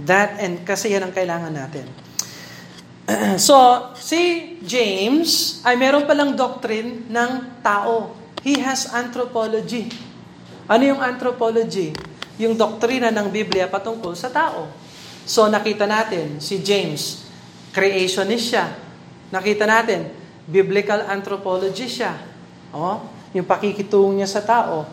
That 0.00 0.40
and 0.40 0.64
kasi 0.64 0.92
yan 0.92 1.08
ang 1.08 1.14
kailangan 1.14 1.52
natin. 1.52 1.86
so, 3.48 3.54
si 3.98 4.54
James 4.62 5.60
ay 5.66 5.74
meron 5.76 6.06
palang 6.06 6.36
doctrine 6.36 7.08
ng 7.10 7.60
tao. 7.64 8.14
He 8.40 8.56
has 8.60 8.88
anthropology. 8.92 9.92
Ano 10.70 10.82
yung 10.86 11.02
anthropology? 11.02 11.90
Yung 12.40 12.56
doktrina 12.56 13.12
ng 13.12 13.28
Biblia 13.28 13.68
patungkol 13.68 14.14
sa 14.16 14.32
tao. 14.32 14.70
So 15.30 15.46
nakita 15.46 15.84
natin, 15.84 16.40
si 16.42 16.58
James, 16.58 17.28
creationist 17.70 18.50
siya. 18.50 18.66
Nakita 19.30 19.64
natin, 19.66 20.10
biblical 20.50 21.06
anthropologist 21.06 22.02
siya. 22.02 22.18
Oh, 22.74 23.02
yung 23.30 23.46
pakikitungo 23.46 24.10
niya 24.14 24.26
sa 24.26 24.42
tao. 24.42 24.86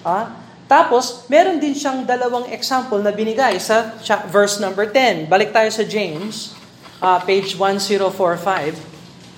Ah? 0.00 0.40
Tapos, 0.64 1.28
meron 1.28 1.60
din 1.60 1.76
siyang 1.76 2.08
dalawang 2.08 2.48
example 2.48 2.96
na 3.04 3.12
binigay 3.12 3.60
sa 3.60 3.92
verse 4.32 4.56
number 4.56 4.88
10. 4.88 5.28
Balik 5.28 5.52
tayo 5.52 5.68
sa 5.68 5.84
James, 5.84 6.56
uh, 7.04 7.20
page 7.20 7.52
1045, 7.60 8.80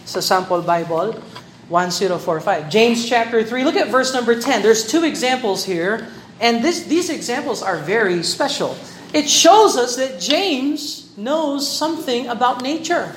sa 0.07 0.21
sample 0.23 0.63
Bible, 0.63 1.19
1045. 1.67 2.71
James 2.71 3.03
chapter 3.03 3.43
3, 3.43 3.67
look 3.67 3.75
at 3.75 3.91
verse 3.91 4.15
number 4.15 4.39
10. 4.39 4.63
There's 4.63 4.87
two 4.87 5.03
examples 5.03 5.67
here, 5.67 6.07
and 6.39 6.63
this, 6.63 6.87
these 6.87 7.11
examples 7.11 7.59
are 7.59 7.83
very 7.83 8.23
special. 8.23 8.79
It 9.11 9.27
shows 9.27 9.75
us 9.75 9.99
that 9.99 10.23
James 10.23 11.11
knows 11.19 11.67
something 11.67 12.31
about 12.31 12.63
nature. 12.63 13.11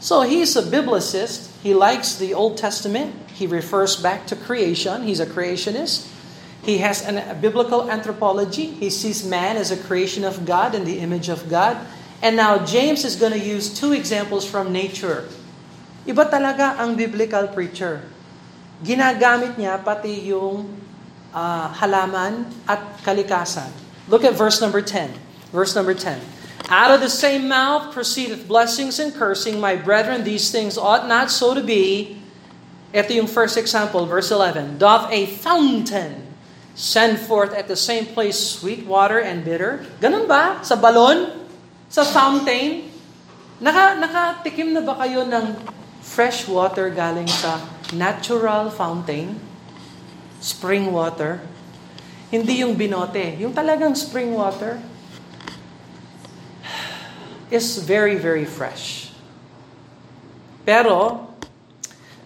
So 0.00 0.24
he's 0.24 0.56
a 0.56 0.64
biblicist. 0.64 1.52
He 1.60 1.76
likes 1.76 2.16
the 2.16 2.32
Old 2.32 2.56
Testament. 2.56 3.12
He 3.36 3.46
refers 3.46 4.00
back 4.00 4.26
to 4.32 4.36
creation. 4.36 5.04
He's 5.04 5.20
a 5.20 5.28
creationist. 5.28 6.08
He 6.64 6.78
has 6.80 7.04
an, 7.04 7.20
a 7.20 7.36
biblical 7.36 7.90
anthropology. 7.92 8.72
He 8.80 8.88
sees 8.88 9.24
man 9.28 9.56
as 9.60 9.70
a 9.70 9.76
creation 9.76 10.24
of 10.24 10.44
God 10.44 10.74
in 10.74 10.84
the 10.84 11.00
image 11.00 11.28
of 11.28 11.48
God. 11.48 11.76
And 12.24 12.36
now 12.36 12.64
James 12.64 13.04
is 13.04 13.16
going 13.16 13.32
to 13.32 13.40
use 13.40 13.68
two 13.68 13.92
examples 13.92 14.48
from 14.48 14.72
nature. 14.72 15.28
Iba 16.08 16.32
talaga 16.32 16.80
ang 16.80 16.96
biblical 16.96 17.48
preacher. 17.48 18.00
Ginagamit 18.80 19.60
niya 19.60 19.84
pati 19.84 20.32
yung 20.32 20.64
uh, 21.32 21.68
halaman 21.76 22.48
at 22.64 22.80
kalikasan. 23.04 23.68
Look 24.08 24.24
at 24.24 24.32
verse 24.32 24.60
number 24.64 24.80
10. 24.80 25.12
Verse 25.52 25.76
number 25.76 25.92
10. 25.92 26.39
Out 26.68 26.90
of 26.92 27.00
the 27.00 27.08
same 27.08 27.48
mouth 27.48 27.94
proceedeth 27.94 28.46
blessings 28.46 28.98
and 28.98 29.14
cursing. 29.14 29.58
My 29.58 29.74
brethren, 29.74 30.22
these 30.22 30.50
things 30.52 30.76
ought 30.76 31.08
not 31.08 31.30
so 31.30 31.54
to 31.54 31.62
be. 31.62 32.20
Ito 32.90 33.14
yung 33.14 33.30
first 33.30 33.56
example, 33.56 34.04
verse 34.04 34.34
11. 34.34 34.82
Doth 34.82 35.06
a 35.14 35.26
fountain 35.40 36.26
send 36.74 37.22
forth 37.22 37.54
at 37.54 37.70
the 37.70 37.78
same 37.78 38.06
place 38.10 38.36
sweet 38.36 38.84
water 38.84 39.22
and 39.22 39.46
bitter? 39.46 39.86
Ganun 40.02 40.26
ba? 40.26 40.58
Sa 40.66 40.74
balon? 40.74 41.30
Sa 41.86 42.02
fountain? 42.02 42.90
Naka, 43.62 43.94
nakatikim 44.00 44.74
na 44.74 44.82
ba 44.82 44.98
kayo 44.98 45.22
ng 45.22 45.54
fresh 46.02 46.50
water 46.50 46.90
galing 46.90 47.30
sa 47.30 47.62
natural 47.94 48.74
fountain? 48.74 49.38
Spring 50.42 50.90
water? 50.90 51.44
Hindi 52.30 52.62
yung 52.62 52.74
binote. 52.74 53.38
Yung 53.38 53.54
talagang 53.54 53.94
spring 53.94 54.34
water 54.34 54.80
is 57.50 57.82
very, 57.82 58.14
very 58.14 58.46
fresh. 58.46 59.10
Pero, 60.62 61.26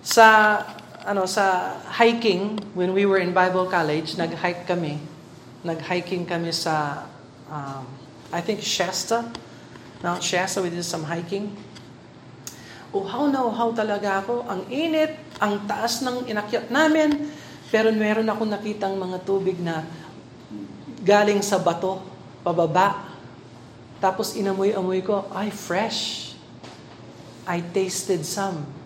sa 0.04 0.60
ano 1.04 1.28
sa 1.28 1.76
hiking 2.00 2.56
when 2.72 2.96
we 2.96 3.04
were 3.04 3.20
in 3.20 3.32
Bible 3.32 3.68
College, 3.68 4.16
nag-hike 4.16 4.64
kami. 4.64 5.00
Nag-hiking 5.64 6.24
kami 6.24 6.52
sa 6.52 7.04
um, 7.48 7.84
I 8.32 8.40
think 8.40 8.60
Shasta. 8.60 9.24
Mount 10.04 10.20
Shasta, 10.20 10.60
we 10.60 10.68
did 10.68 10.84
some 10.84 11.08
hiking. 11.08 11.52
Uhaw 12.92 13.32
na 13.32 13.44
uhaw 13.44 13.72
talaga 13.72 14.20
ako. 14.20 14.44
Ang 14.44 14.68
init, 14.68 15.16
ang 15.40 15.64
taas 15.64 16.04
ng 16.04 16.28
inakyat 16.28 16.68
namin. 16.68 17.32
Pero 17.72 17.88
meron 17.90 18.28
ako 18.28 18.44
nakitang 18.44 18.94
mga 18.94 19.18
tubig 19.24 19.56
na 19.58 19.82
galing 21.00 21.40
sa 21.40 21.60
bato, 21.60 22.00
pababa. 22.44 23.13
Tapos 24.04 24.36
inamoy-amoy 24.36 25.00
ko, 25.00 25.24
ay 25.32 25.48
fresh. 25.48 26.36
I 27.48 27.64
tasted 27.64 28.28
some 28.28 28.84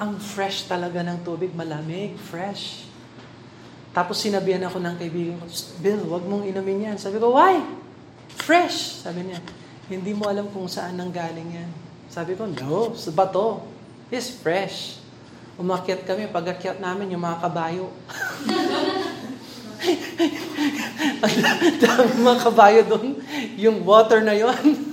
ang 0.00 0.16
fresh 0.16 0.64
talaga 0.64 1.04
ng 1.04 1.20
tubig, 1.20 1.52
malamig, 1.52 2.16
fresh. 2.16 2.88
Tapos 3.92 4.16
sinabihan 4.16 4.64
ako 4.64 4.80
ng 4.80 4.96
kaibigan 4.96 5.36
ko, 5.36 5.44
Bill, 5.84 6.00
wag 6.08 6.24
mong 6.24 6.48
inumin 6.48 6.88
yan. 6.88 6.96
Sabi 6.96 7.20
ko, 7.20 7.36
why? 7.36 7.60
Fresh. 8.40 9.04
Sabi 9.04 9.28
niya, 9.28 9.44
hindi 9.92 10.16
mo 10.16 10.24
alam 10.24 10.48
kung 10.48 10.64
saan 10.72 10.96
nang 10.96 11.12
galing 11.12 11.52
yan. 11.52 11.70
Sabi 12.08 12.32
ko, 12.32 12.48
no, 12.48 12.96
sa 12.96 13.12
bato. 13.12 13.60
It's 14.08 14.32
fresh. 14.32 14.96
Umakyat 15.60 16.08
kami, 16.08 16.32
pag-akyat 16.32 16.80
namin 16.80 17.12
yung 17.12 17.20
mga 17.20 17.44
kabayo. 17.44 17.92
Ang 21.24 21.76
dami 21.80 22.10
mga 22.20 22.40
kabayo 22.44 22.80
doon. 22.84 23.08
Yung 23.56 23.84
water 23.84 24.20
na 24.20 24.36
yon 24.36 24.92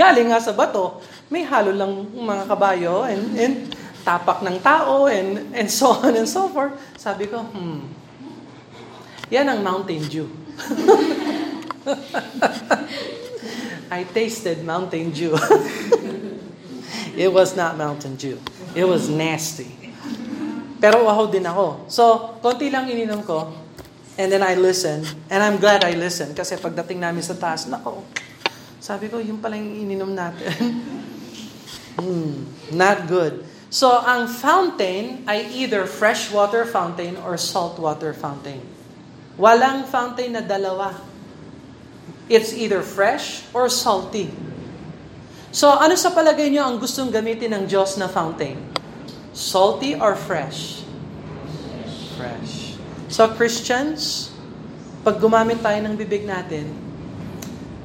Galing 0.00 0.32
nga 0.32 0.40
sa 0.40 0.52
bato 0.52 1.00
may 1.30 1.46
halo 1.46 1.70
lang 1.70 2.10
mga 2.10 2.44
kabayo 2.50 3.06
and, 3.06 3.38
and 3.38 3.70
tapak 4.02 4.42
ng 4.42 4.58
tao 4.58 5.06
and, 5.06 5.54
and 5.54 5.70
so 5.70 5.94
on 5.94 6.18
and 6.18 6.26
so 6.26 6.50
forth. 6.50 6.74
Sabi 6.98 7.30
ko, 7.30 7.46
hmm, 7.46 7.86
yan 9.30 9.46
ang 9.46 9.62
Mountain 9.62 10.02
Dew. 10.10 10.26
I 13.94 14.02
tasted 14.10 14.66
Mountain 14.66 15.14
Dew. 15.14 15.38
it 17.14 17.30
was 17.30 17.54
not 17.54 17.78
Mountain 17.78 18.18
Dew. 18.18 18.42
It 18.74 18.90
was 18.90 19.06
nasty. 19.06 19.70
Pero 20.80 21.04
wahaw 21.04 21.28
din 21.28 21.44
ako. 21.44 21.86
So, 21.86 22.34
konti 22.40 22.72
lang 22.72 22.88
ininom 22.88 23.20
ko. 23.22 23.52
And 24.16 24.32
then 24.32 24.40
I 24.40 24.56
listened. 24.56 25.04
And 25.28 25.44
I'm 25.44 25.60
glad 25.60 25.84
I 25.84 25.92
listened. 25.94 26.32
Kasi 26.32 26.56
pagdating 26.56 27.04
namin 27.04 27.20
sa 27.20 27.36
taas, 27.36 27.68
nako, 27.68 28.02
sabi 28.80 29.12
ko, 29.12 29.20
yung 29.20 29.44
pala 29.44 29.60
yung 29.60 29.86
ininom 29.86 30.10
natin. 30.10 30.50
Mm, 32.00 32.48
not 32.72 33.04
good. 33.10 33.44
So, 33.68 33.92
ang 33.92 34.24
fountain 34.26 35.20
ay 35.28 35.52
either 35.52 35.84
freshwater 35.84 36.64
fountain 36.64 37.20
or 37.20 37.36
saltwater 37.36 38.16
fountain. 38.16 38.62
Walang 39.36 39.84
fountain 39.84 40.32
na 40.32 40.40
dalawa. 40.40 40.96
It's 42.30 42.56
either 42.56 42.80
fresh 42.80 43.44
or 43.52 43.68
salty. 43.68 44.32
So, 45.50 45.70
ano 45.70 45.92
sa 45.98 46.14
palagay 46.14 46.48
nyo 46.50 46.66
ang 46.66 46.76
gustong 46.78 47.10
gamitin 47.10 47.52
ng 47.52 47.64
Diyos 47.66 47.98
na 47.98 48.06
fountain? 48.06 48.58
Salty 49.32 49.94
or 49.94 50.16
fresh? 50.16 50.82
Fresh. 52.16 52.76
So, 53.08 53.28
Christians, 53.34 54.30
pag 55.02 55.18
gumamit 55.18 55.62
tayo 55.64 55.78
ng 55.80 55.94
bibig 55.96 56.26
natin, 56.26 56.70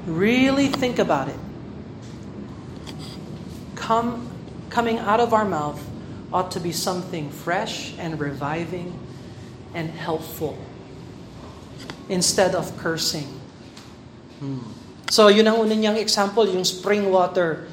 really 0.06 0.70
think 0.70 1.00
about 1.00 1.30
it 1.30 1.40
come, 3.86 4.28
coming 4.70 4.98
out 4.98 5.20
of 5.20 5.32
our 5.32 5.46
mouth 5.46 5.80
ought 6.34 6.50
to 6.52 6.60
be 6.60 6.72
something 6.72 7.30
fresh 7.30 7.94
and 8.00 8.20
reviving 8.20 8.98
and 9.76 9.90
helpful 9.92 10.58
instead 12.10 12.56
of 12.56 12.76
cursing. 12.78 13.30
Hmm. 14.40 14.60
So 15.10 15.28
yun 15.30 15.46
ang 15.46 15.62
unang 15.62 15.86
niyang 15.86 16.02
example, 16.02 16.50
yung 16.50 16.66
spring 16.66 17.14
water, 17.14 17.70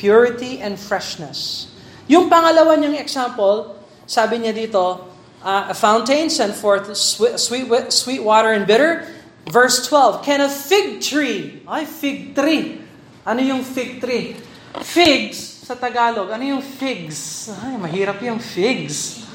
purity 0.00 0.64
and 0.64 0.80
freshness. 0.80 1.68
Yung 2.06 2.30
pangalawa 2.30 2.78
niyang 2.78 2.96
example, 2.96 3.76
sabi 4.06 4.40
niya 4.40 4.54
dito, 4.54 5.10
uh, 5.44 5.72
a 5.72 5.76
fountain 5.76 6.30
send 6.30 6.54
forth 6.54 6.88
sweet, 6.96 7.36
sweet, 7.36 7.66
sweet 7.92 8.22
water 8.22 8.52
and 8.52 8.64
bitter. 8.64 9.04
Verse 9.50 9.88
12, 9.88 10.22
can 10.22 10.44
a 10.44 10.50
fig 10.52 11.00
tree, 11.00 11.64
ay 11.66 11.88
fig 11.88 12.36
tree, 12.36 12.78
ano 13.24 13.40
yung 13.40 13.64
fig 13.64 13.98
tree? 13.98 14.36
Figs, 14.84 15.66
sa 15.66 15.74
Tagalog, 15.74 16.30
ano 16.30 16.44
yung 16.44 16.62
figs? 16.62 17.50
Ay, 17.58 17.74
mahirap 17.74 18.22
yung 18.22 18.38
figs. 18.38 19.26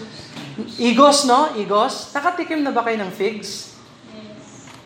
Igos, 0.80 1.28
no? 1.28 1.52
Igos. 1.60 2.16
Nakatikim 2.16 2.64
na 2.64 2.72
ba 2.72 2.88
kayo 2.88 2.96
ng 3.04 3.12
figs? 3.12 3.76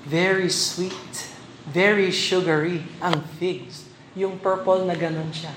Very 0.10 0.50
sweet. 0.50 1.30
Very 1.70 2.10
sugary 2.10 2.82
ang 2.98 3.22
figs. 3.38 3.86
Yung 4.18 4.42
purple 4.42 4.90
na 4.90 4.98
ganun 4.98 5.30
siya. 5.30 5.54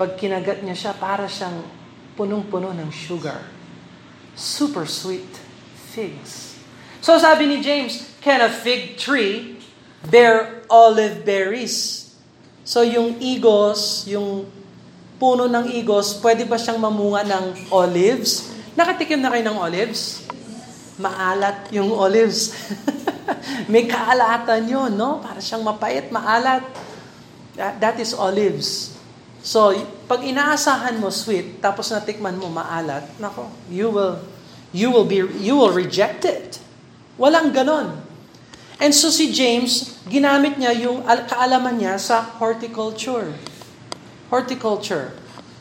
Pag 0.00 0.16
kinagat 0.16 0.64
niya 0.64 0.72
siya, 0.72 0.92
para 0.96 1.28
siyang 1.28 1.60
punong-puno 2.16 2.72
ng 2.72 2.88
sugar. 2.88 3.44
Super 4.32 4.88
sweet 4.88 5.28
figs. 5.92 6.56
So 7.04 7.20
sabi 7.20 7.44
ni 7.44 7.60
James, 7.60 8.08
can 8.24 8.40
a 8.40 8.48
fig 8.48 8.96
tree 8.96 9.60
bear 10.08 10.64
olive 10.72 11.20
berries? 11.28 12.08
So 12.64 12.80
yung 12.80 13.20
igos, 13.20 14.08
yung 14.08 14.48
puno 15.20 15.44
ng 15.52 15.68
igos, 15.76 16.16
pwede 16.24 16.48
ba 16.48 16.56
siyang 16.56 16.80
mamunga 16.80 17.20
ng 17.28 17.68
olives? 17.68 18.56
Nakatikim 18.72 19.20
na 19.20 19.28
kayo 19.28 19.44
ng 19.52 19.58
olives? 19.60 20.24
Maalat 20.96 21.68
yung 21.76 21.92
olives. 21.92 22.56
May 23.72 23.84
kaalatan 23.84 24.64
yun, 24.64 24.96
no? 24.96 25.20
Para 25.20 25.44
siyang 25.44 25.60
mapait, 25.60 26.08
maalat. 26.08 26.64
That, 27.52 27.76
that 27.84 27.96
is 28.00 28.16
olives. 28.16 28.89
So, 29.40 29.72
pag 30.04 30.20
inaasahan 30.20 31.00
mo 31.00 31.08
sweet, 31.08 31.64
tapos 31.64 31.88
natikman 31.88 32.36
mo 32.36 32.52
maalat, 32.52 33.08
nako, 33.16 33.48
you 33.72 33.88
will 33.88 34.20
you 34.70 34.92
will 34.92 35.08
be 35.08 35.24
you 35.40 35.56
will 35.56 35.72
reject 35.72 36.28
it. 36.28 36.60
Walang 37.16 37.56
ganon. 37.56 38.04
And 38.80 38.96
so 38.96 39.12
si 39.12 39.28
James, 39.28 40.00
ginamit 40.08 40.56
niya 40.56 40.72
yung 40.72 41.04
kaalaman 41.04 41.76
niya 41.76 42.00
sa 42.00 42.24
horticulture. 42.40 43.36
Horticulture. 44.32 45.12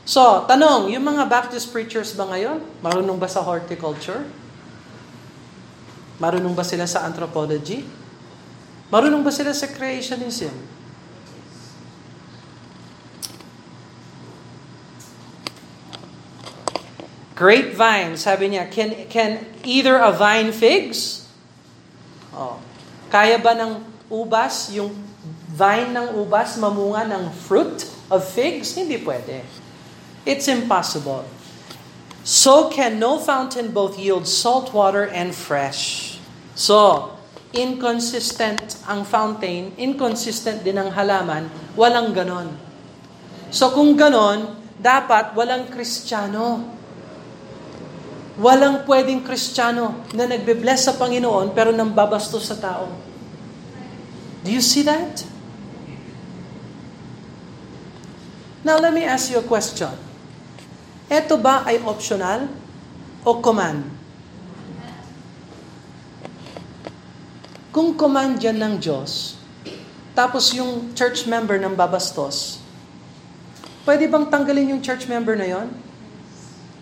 So, 0.08 0.48
tanong, 0.48 0.90
yung 0.90 1.06
mga 1.06 1.28
Baptist 1.28 1.70
preachers 1.70 2.16
ba 2.16 2.26
ngayon, 2.32 2.64
marunong 2.82 3.20
ba 3.20 3.28
sa 3.28 3.44
horticulture? 3.44 4.24
Marunong 6.18 6.56
ba 6.56 6.66
sila 6.66 6.90
sa 6.90 7.06
anthropology? 7.06 7.86
Marunong 8.90 9.22
ba 9.22 9.30
sila 9.30 9.54
sa 9.54 9.70
creationism? 9.70 10.79
Grapevine, 17.40 18.20
sabi 18.20 18.52
niya, 18.52 18.68
can, 18.68 19.08
can 19.08 19.48
either 19.64 19.96
a 19.96 20.12
vine 20.12 20.52
figs? 20.52 21.24
Oh. 22.36 22.60
Kaya 23.08 23.40
ba 23.40 23.56
ng 23.56 23.80
ubas, 24.12 24.76
yung 24.76 24.92
vine 25.56 25.96
ng 25.96 26.20
ubas, 26.20 26.60
mamunga 26.60 27.08
ng 27.08 27.32
fruit 27.32 27.88
of 28.12 28.28
figs? 28.28 28.76
Hindi 28.76 29.00
pwede. 29.00 29.48
It's 30.28 30.52
impossible. 30.52 31.24
So 32.28 32.68
can 32.68 33.00
no 33.00 33.18
fountain 33.24 33.72
both 33.72 33.96
yield 33.96 34.28
salt 34.28 34.76
water 34.76 35.08
and 35.08 35.32
fresh. 35.32 36.20
So, 36.60 37.16
inconsistent 37.56 38.78
ang 38.84 39.08
fountain, 39.08 39.74
inconsistent 39.80 40.62
din 40.62 40.76
ang 40.76 40.92
halaman, 40.92 41.48
walang 41.74 42.12
ganon. 42.12 42.52
So 43.50 43.72
kung 43.74 43.98
ganon, 43.98 44.60
dapat 44.78 45.34
walang 45.34 45.72
kristyano. 45.72 46.79
Walang 48.40 48.88
pwedeng 48.88 49.20
kristyano 49.20 50.08
na 50.16 50.24
nagbe-bless 50.24 50.88
sa 50.88 50.96
Panginoon 50.96 51.52
pero 51.52 51.76
nang 51.76 51.92
babastos 51.92 52.48
sa 52.48 52.56
tao. 52.56 52.88
Do 54.48 54.50
you 54.56 54.64
see 54.64 54.88
that? 54.88 55.28
Now 58.64 58.80
let 58.80 58.96
me 58.96 59.04
ask 59.04 59.28
you 59.28 59.44
a 59.44 59.46
question. 59.46 59.92
Ito 61.12 61.36
ba 61.36 61.68
ay 61.68 61.84
optional 61.84 62.48
o 63.28 63.44
command? 63.44 63.84
Kung 67.76 68.00
command 68.00 68.40
yan 68.40 68.56
ng 68.56 68.76
Diyos, 68.80 69.36
tapos 70.16 70.56
yung 70.56 70.96
church 70.96 71.28
member 71.28 71.60
ng 71.60 71.76
babastos, 71.76 72.64
pwede 73.84 74.08
bang 74.08 74.32
tanggalin 74.32 74.80
yung 74.80 74.82
church 74.82 75.12
member 75.12 75.36
na 75.36 75.48
yon? 75.48 75.68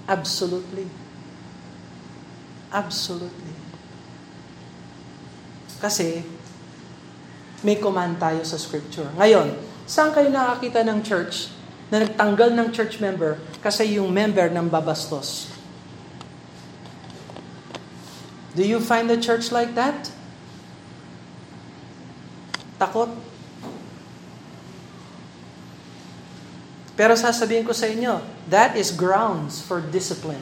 Absolutely. 0.05 1.06
Absolutely. 2.71 3.55
Kasi, 5.77 6.25
may 7.61 7.77
command 7.77 8.17
tayo 8.21 8.41
sa 8.43 8.57
scripture. 8.57 9.07
Ngayon, 9.17 9.55
saan 9.89 10.13
kayo 10.13 10.29
nakakita 10.29 10.83
ng 10.85 10.99
church 11.01 11.49
na 11.87 12.03
nagtanggal 12.03 12.51
ng 12.53 12.67
church 12.75 12.99
member 12.99 13.39
kasi 13.63 13.97
yung 13.97 14.11
member 14.11 14.51
ng 14.51 14.67
babastos? 14.67 15.53
Do 18.57 18.65
you 18.65 18.81
find 18.81 19.05
the 19.05 19.21
church 19.21 19.53
like 19.53 19.77
that? 19.77 20.09
Takot? 22.81 23.13
Pero 26.97 27.13
sasabihin 27.13 27.61
ko 27.61 27.77
sa 27.77 27.85
inyo, 27.85 28.25
that 28.49 28.73
is 28.73 28.89
grounds 28.89 29.61
for 29.61 29.77
discipline. 29.77 30.41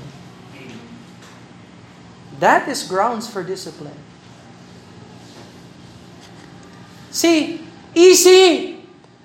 That 2.46 2.70
is 2.70 2.86
grounds 2.86 3.26
for 3.26 3.42
discipline. 3.42 3.98
See, 7.10 7.58
easy 7.98 8.78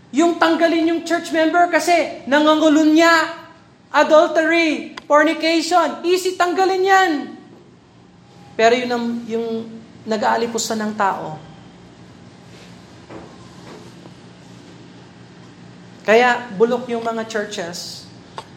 yung 0.08 0.40
tanggalin 0.40 0.88
yung 0.88 1.02
church 1.04 1.28
member 1.28 1.68
kasi 1.68 2.24
nangangulun 2.24 2.96
niya, 2.96 3.12
adultery, 3.92 4.96
fornication, 5.04 6.00
easy 6.00 6.32
tanggalin 6.40 6.80
yan. 6.80 7.12
Pero 8.56 8.72
yun 8.72 8.88
ang, 8.88 9.06
yung 9.28 9.46
nag-aalipusan 10.08 10.80
ng 10.80 10.92
tao. 10.96 11.36
Kaya 16.08 16.48
bulok 16.56 16.88
yung 16.88 17.04
mga 17.04 17.28
churches 17.28 18.08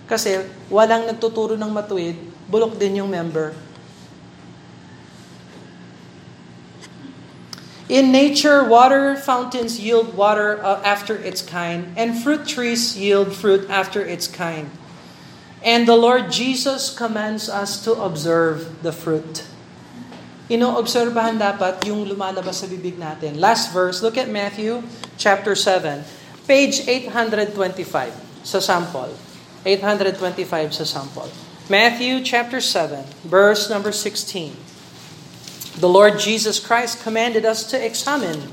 kasi 0.07 0.39
walang 0.71 1.03
nagtuturo 1.03 1.59
ng 1.59 1.67
matuwid, 1.67 2.15
bulok 2.47 2.79
din 2.79 3.03
yung 3.03 3.11
member. 3.11 3.72
In 7.93 8.09
nature, 8.09 8.65
water 8.65 9.13
fountains 9.13 9.77
yield 9.77 10.17
water 10.17 10.57
uh, 10.65 10.81
after 10.81 11.13
its 11.13 11.45
kind, 11.45 11.93
and 11.93 12.17
fruit 12.17 12.49
trees 12.49 12.97
yield 12.97 13.37
fruit 13.37 13.69
after 13.69 14.01
its 14.01 14.25
kind. 14.25 14.73
And 15.61 15.85
the 15.85 15.93
Lord 15.93 16.33
Jesus 16.33 16.89
commands 16.89 17.45
us 17.45 17.85
to 17.85 17.93
observe 17.93 18.81
the 18.81 18.89
fruit. 18.89 19.45
Inoobserbahan 20.49 21.37
dapat 21.37 21.85
yung 21.85 22.09
lumalabas 22.09 22.65
sa 22.65 22.67
bibig 22.67 22.97
natin. 22.97 23.37
Last 23.37 23.69
verse, 23.69 24.01
look 24.01 24.17
at 24.17 24.25
Matthew 24.25 24.81
chapter 25.21 25.53
7, 25.53 26.01
page 26.49 26.89
825 26.89 27.45
sa 28.41 28.57
sample. 28.57 29.13
825 29.69 30.81
sa 30.81 30.85
sample. 30.89 31.29
Matthew 31.69 32.25
chapter 32.25 32.57
7, 32.57 33.05
verse 33.21 33.69
number 33.69 33.93
16. 33.93 34.72
The 35.73 35.89
Lord 35.89 36.19
Jesus 36.19 36.61
Christ 36.61 37.01
commanded 37.01 37.45
us 37.45 37.65
to 37.73 37.77
examine 37.77 38.51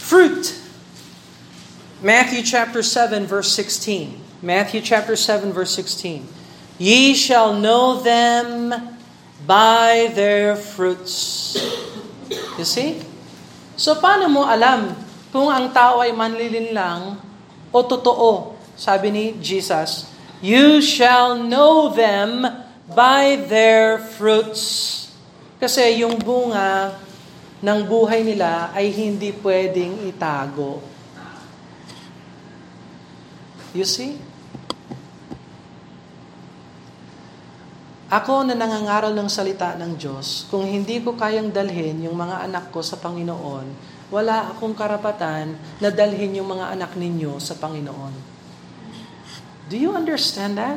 fruit. 0.00 0.56
Matthew 2.00 2.42
chapter 2.42 2.82
7, 2.82 3.26
verse 3.26 3.52
16. 3.52 4.20
Matthew 4.40 4.80
chapter 4.80 5.16
7, 5.16 5.52
verse 5.52 5.74
16. 5.76 6.28
Ye 6.76 7.14
shall 7.14 7.52
know 7.56 8.00
them 8.00 8.96
by 9.46 10.12
their 10.12 10.56
fruits. 10.56 11.56
You 12.56 12.64
see? 12.64 13.00
So, 13.76 14.00
paano 14.00 14.28
mo 14.28 14.48
alam 14.48 14.96
kung 15.32 15.52
ang 15.52 15.72
tao 15.72 16.00
ay 16.00 16.12
manlilin 16.16 16.72
lang 16.72 17.20
o 17.72 17.78
totoo? 17.84 18.56
Sabi 18.74 19.12
ni 19.12 19.24
Jesus, 19.38 20.08
You 20.40 20.80
shall 20.80 21.40
know 21.40 21.92
them 21.92 22.44
by 22.88 23.36
their 23.48 23.96
fruits. 23.96 25.03
Kasi 25.64 26.04
yung 26.04 26.20
bunga 26.20 26.92
ng 27.64 27.80
buhay 27.88 28.20
nila 28.20 28.68
ay 28.76 28.92
hindi 28.92 29.32
pwedeng 29.40 29.96
itago. 30.04 30.84
You 33.72 33.88
see? 33.88 34.20
Ako 38.12 38.44
na 38.44 38.52
nangangaral 38.52 39.16
ng 39.16 39.24
salita 39.32 39.72
ng 39.80 39.96
Diyos, 39.96 40.44
kung 40.52 40.68
hindi 40.68 41.00
ko 41.00 41.16
kayang 41.16 41.48
dalhin 41.48 42.04
yung 42.04 42.20
mga 42.20 42.44
anak 42.44 42.68
ko 42.68 42.84
sa 42.84 43.00
Panginoon, 43.00 43.64
wala 44.12 44.52
akong 44.52 44.76
karapatan 44.76 45.56
na 45.80 45.88
dalhin 45.88 46.44
yung 46.44 46.52
mga 46.52 46.76
anak 46.76 46.92
ninyo 46.92 47.40
sa 47.40 47.56
Panginoon. 47.56 48.12
Do 49.72 49.80
you 49.80 49.96
understand 49.96 50.60
that? 50.60 50.76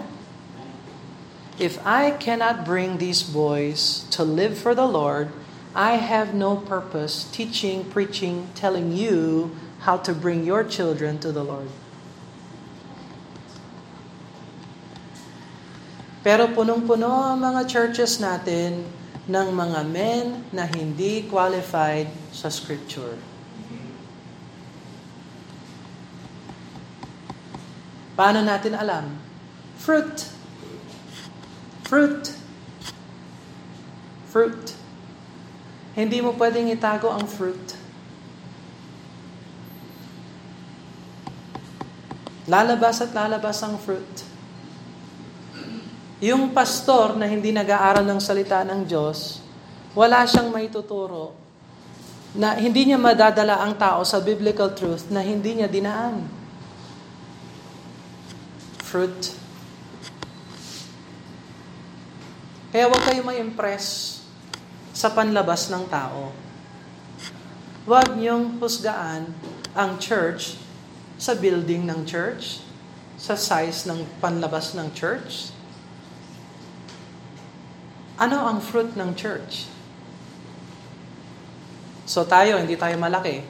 If 1.57 1.81
I 1.81 2.13
cannot 2.13 2.69
bring 2.69 3.01
these 3.01 3.25
boys 3.25 4.05
to 4.13 4.21
live 4.21 4.61
for 4.61 4.77
the 4.77 4.85
Lord, 4.85 5.33
I 5.73 5.97
have 5.97 6.37
no 6.37 6.57
purpose 6.57 7.25
teaching, 7.33 7.89
preaching, 7.89 8.53
telling 8.53 8.93
you 8.93 9.57
how 9.81 9.97
to 10.05 10.13
bring 10.13 10.45
your 10.45 10.61
children 10.61 11.17
to 11.25 11.33
the 11.33 11.41
Lord. 11.41 11.73
Pero 16.21 16.45
punong-puno 16.53 17.33
ang 17.33 17.41
mga 17.41 17.65
churches 17.65 18.21
natin 18.21 18.85
ng 19.25 19.47
mga 19.49 19.81
men 19.89 20.45
na 20.53 20.69
hindi 20.69 21.25
qualified 21.25 22.05
sa 22.29 22.53
Scripture. 22.53 23.17
Paano 28.13 28.45
natin 28.45 28.77
alam? 28.77 29.09
Fruit. 29.81 30.36
Fruit. 31.87 32.23
Fruit. 34.27 34.65
Hindi 35.95 36.19
mo 36.19 36.35
pwedeng 36.35 36.67
itago 36.67 37.07
ang 37.07 37.23
fruit. 37.23 37.79
Lalabas 42.51 42.99
at 42.99 43.15
lalabas 43.15 43.63
ang 43.63 43.79
fruit. 43.79 44.13
Yung 46.19 46.51
pastor 46.51 47.15
na 47.15 47.23
hindi 47.23 47.55
nag-aaral 47.55 48.03
ng 48.03 48.19
salita 48.19 48.67
ng 48.67 48.83
Diyos, 48.83 49.39
wala 49.95 50.27
siyang 50.27 50.51
maituturo 50.51 51.33
na 52.35 52.59
hindi 52.59 52.91
niya 52.91 52.99
madadala 52.99 53.63
ang 53.63 53.79
tao 53.79 54.03
sa 54.03 54.19
biblical 54.19 54.75
truth 54.75 55.07
na 55.07 55.23
hindi 55.23 55.55
niya 55.55 55.71
dinaan. 55.71 56.27
Fruit. 58.83 59.46
Kaya 62.77 62.93
huwag 62.93 63.09
kayo 63.09 63.25
ma-impress 63.25 64.21
sa 64.93 65.09
panlabas 65.09 65.65
ng 65.73 65.89
tao. 65.89 66.29
Huwag 67.89 68.13
niyong 68.13 68.61
husgaan 68.61 69.33
ang 69.73 69.97
church 69.97 70.61
sa 71.17 71.33
building 71.33 71.89
ng 71.89 72.05
church, 72.05 72.61
sa 73.17 73.33
size 73.33 73.89
ng 73.89 74.05
panlabas 74.21 74.77
ng 74.77 74.93
church. 74.93 75.49
Ano 78.21 78.45
ang 78.45 78.61
fruit 78.61 78.93
ng 78.93 79.09
church? 79.17 79.65
So 82.05 82.29
tayo, 82.29 82.61
hindi 82.61 82.77
tayo 82.77 82.93
malaki. 83.01 83.41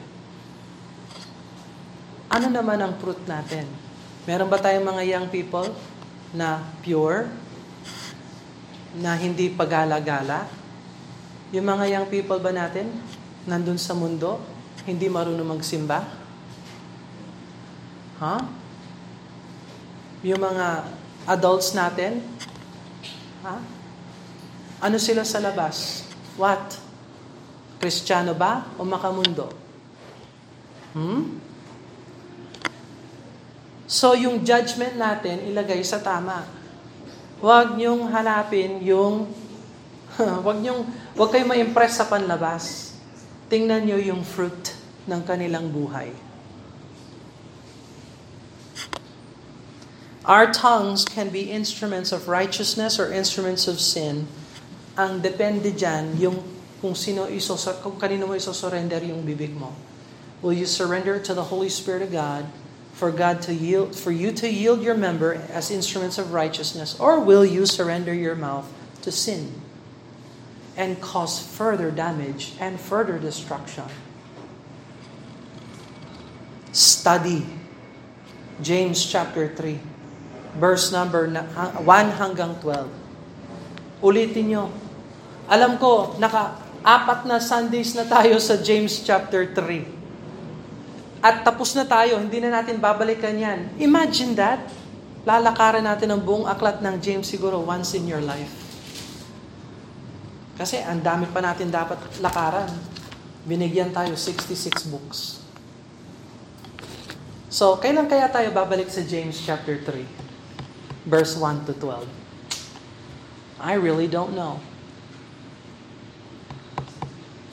Ano 2.32 2.48
naman 2.48 2.80
ang 2.80 2.96
fruit 2.96 3.20
natin? 3.28 3.68
Meron 4.24 4.48
ba 4.48 4.56
tayong 4.56 4.88
mga 4.88 5.04
young 5.04 5.28
people 5.28 5.68
na 6.32 6.64
pure, 6.80 7.28
na 8.96 9.12
hindi 9.18 9.52
pagala-gala? 9.52 10.48
Yung 11.52 11.68
mga 11.68 11.84
young 11.92 12.06
people 12.08 12.40
ba 12.40 12.52
natin, 12.52 12.88
nandun 13.44 13.76
sa 13.76 13.92
mundo, 13.92 14.40
hindi 14.88 15.08
marunong 15.12 15.56
magsimba? 15.56 16.00
Ha? 18.20 18.36
Huh? 18.36 18.42
Yung 20.24 20.40
mga 20.40 20.88
adults 21.28 21.76
natin, 21.76 22.24
ha? 23.44 23.60
Ano 24.78 24.96
sila 24.98 25.22
sa 25.26 25.38
labas? 25.38 26.06
What? 26.38 26.78
Kristiyano 27.78 28.34
ba 28.34 28.66
o 28.78 28.82
makamundo? 28.82 29.50
Hmm? 30.94 31.38
So, 33.88 34.12
yung 34.12 34.44
judgment 34.44 35.00
natin, 35.00 35.48
ilagay 35.48 35.80
sa 35.80 36.02
tama. 36.02 36.57
Huwag 37.38 37.78
niyong 37.78 38.10
hanapin 38.10 38.82
yung, 38.82 39.30
huwag 40.44 40.58
niyong, 40.58 40.82
huwag 41.14 41.30
kayong 41.30 41.50
ma-impress 41.54 42.02
sa 42.02 42.10
panlabas. 42.10 42.94
Tingnan 43.46 43.86
niyo 43.86 44.02
yung 44.02 44.26
fruit 44.26 44.74
ng 45.06 45.22
kanilang 45.22 45.70
buhay. 45.70 46.10
Our 50.28 50.52
tongues 50.52 51.08
can 51.08 51.32
be 51.32 51.48
instruments 51.48 52.12
of 52.12 52.28
righteousness 52.28 53.00
or 53.00 53.08
instruments 53.08 53.64
of 53.64 53.80
sin. 53.80 54.28
Ang 54.98 55.24
depende 55.24 55.72
dyan, 55.72 56.20
yung 56.20 56.44
kung 56.84 56.92
sino 56.92 57.30
iso, 57.32 57.56
kung 57.80 57.96
kanino 57.96 58.28
mo 58.28 58.34
iso-surrender 58.36 59.00
yung 59.08 59.24
bibig 59.24 59.56
mo. 59.56 59.72
Will 60.44 60.52
you 60.52 60.68
surrender 60.68 61.16
to 61.22 61.32
the 61.32 61.48
Holy 61.48 61.72
Spirit 61.72 62.04
of 62.04 62.12
God 62.12 62.44
for 62.98 63.14
God 63.14 63.38
to 63.46 63.54
yield 63.54 63.94
for 63.94 64.10
you 64.10 64.34
to 64.42 64.50
yield 64.50 64.82
your 64.82 64.98
member 64.98 65.38
as 65.54 65.70
instruments 65.70 66.18
of 66.18 66.34
righteousness 66.34 66.98
or 66.98 67.22
will 67.22 67.46
you 67.46 67.62
surrender 67.62 68.10
your 68.10 68.34
mouth 68.34 68.66
to 69.06 69.14
sin 69.14 69.54
and 70.74 70.98
cause 70.98 71.38
further 71.38 71.94
damage 71.94 72.58
and 72.58 72.82
further 72.82 73.14
destruction? 73.14 73.86
Study 76.74 77.46
James 78.58 79.06
chapter 79.06 79.46
3 79.46 79.78
verse 80.58 80.90
number 80.90 81.30
1 81.30 81.86
hanggang 82.18 82.58
12 82.58 84.02
ulitin 84.02 84.50
nyo. 84.50 84.74
Alam 85.46 85.78
ko 85.78 86.18
naka 86.18 86.58
apat 86.82 87.30
na 87.30 87.38
Sundays 87.38 87.94
na 87.94 88.02
tayo 88.02 88.42
sa 88.42 88.58
James 88.58 89.06
chapter 89.06 89.54
3 89.54 89.97
at 91.18 91.42
tapos 91.42 91.74
na 91.74 91.82
tayo, 91.82 92.22
hindi 92.22 92.38
na 92.38 92.62
natin 92.62 92.78
babalikan 92.78 93.34
yan. 93.34 93.74
Imagine 93.82 94.38
that. 94.38 94.62
Lalakaran 95.26 95.82
natin 95.82 96.14
ang 96.14 96.22
buong 96.22 96.46
aklat 96.46 96.78
ng 96.78 96.94
James 97.02 97.26
siguro 97.26 97.58
once 97.58 97.98
in 97.98 98.06
your 98.06 98.22
life. 98.22 98.54
Kasi 100.54 100.78
ang 100.78 101.02
dami 101.02 101.26
pa 101.26 101.42
natin 101.42 101.74
dapat 101.74 101.98
lakaran. 102.22 102.70
Binigyan 103.42 103.90
tayo 103.90 104.14
66 104.14 104.90
books. 104.90 105.42
So, 107.50 107.80
kailan 107.82 108.06
kaya 108.06 108.30
tayo 108.30 108.54
babalik 108.54 108.86
sa 108.86 109.02
James 109.02 109.42
chapter 109.42 109.80
3? 109.82 110.06
Verse 111.08 111.34
1 111.34 111.66
to 111.66 111.74
12. 111.74 112.06
I 113.58 113.74
really 113.74 114.06
don't 114.06 114.38
know. 114.38 114.62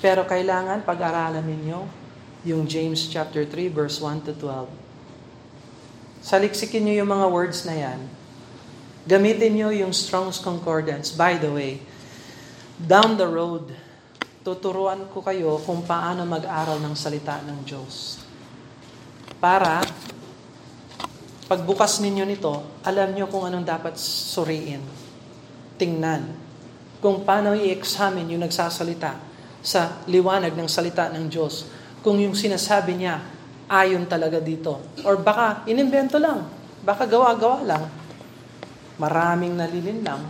Pero 0.05 0.21
kailangan 0.29 0.85
pag-aralan 0.85 1.41
ninyo 1.41 2.04
yung 2.45 2.69
James 2.69 3.09
chapter 3.09 3.41
3 3.43 3.73
verse 3.73 3.97
1 3.97 4.29
to 4.29 4.33
12. 4.37 4.69
Saliksikin 6.21 6.85
niyo 6.85 7.01
yung 7.03 7.11
mga 7.11 7.27
words 7.33 7.65
na 7.65 7.73
yan. 7.73 7.99
Gamitin 9.05 9.57
niyo 9.57 9.69
yung 9.73 9.93
Strong's 9.93 10.41
Concordance. 10.41 11.13
By 11.13 11.37
the 11.37 11.49
way, 11.49 11.81
down 12.77 13.17
the 13.17 13.25
road, 13.25 13.69
tuturuan 14.45 15.09
ko 15.09 15.21
kayo 15.25 15.57
kung 15.65 15.85
paano 15.85 16.25
mag-aral 16.25 16.81
ng 16.81 16.93
salita 16.93 17.41
ng 17.45 17.65
Diyos. 17.65 18.21
Para 19.37 19.85
pagbukas 21.45 22.01
ninyo 22.01 22.25
nito, 22.25 22.81
alam 22.81 23.13
niyo 23.13 23.29
kung 23.29 23.45
anong 23.45 23.65
dapat 23.65 23.93
suriin, 24.01 24.81
tingnan, 25.77 26.33
kung 27.01 27.21
paano 27.21 27.53
i-examine 27.53 28.33
yung 28.33 28.41
nagsasalita 28.41 29.17
sa 29.61 30.01
liwanag 30.09 30.53
ng 30.57 30.69
salita 30.69 31.09
ng 31.13 31.25
Diyos 31.29 31.69
kung 32.05 32.21
yung 32.21 32.37
sinasabi 32.37 33.01
niya 33.01 33.17
ayon 33.65 34.05
talaga 34.05 34.37
dito. 34.37 34.77
Or 35.01 35.17
baka 35.17 35.65
inimbento 35.65 36.21
lang. 36.21 36.45
Baka 36.85 37.09
gawa-gawa 37.09 37.65
lang. 37.65 37.83
Maraming 39.01 39.57
nalilin 39.57 40.05
lang. 40.05 40.21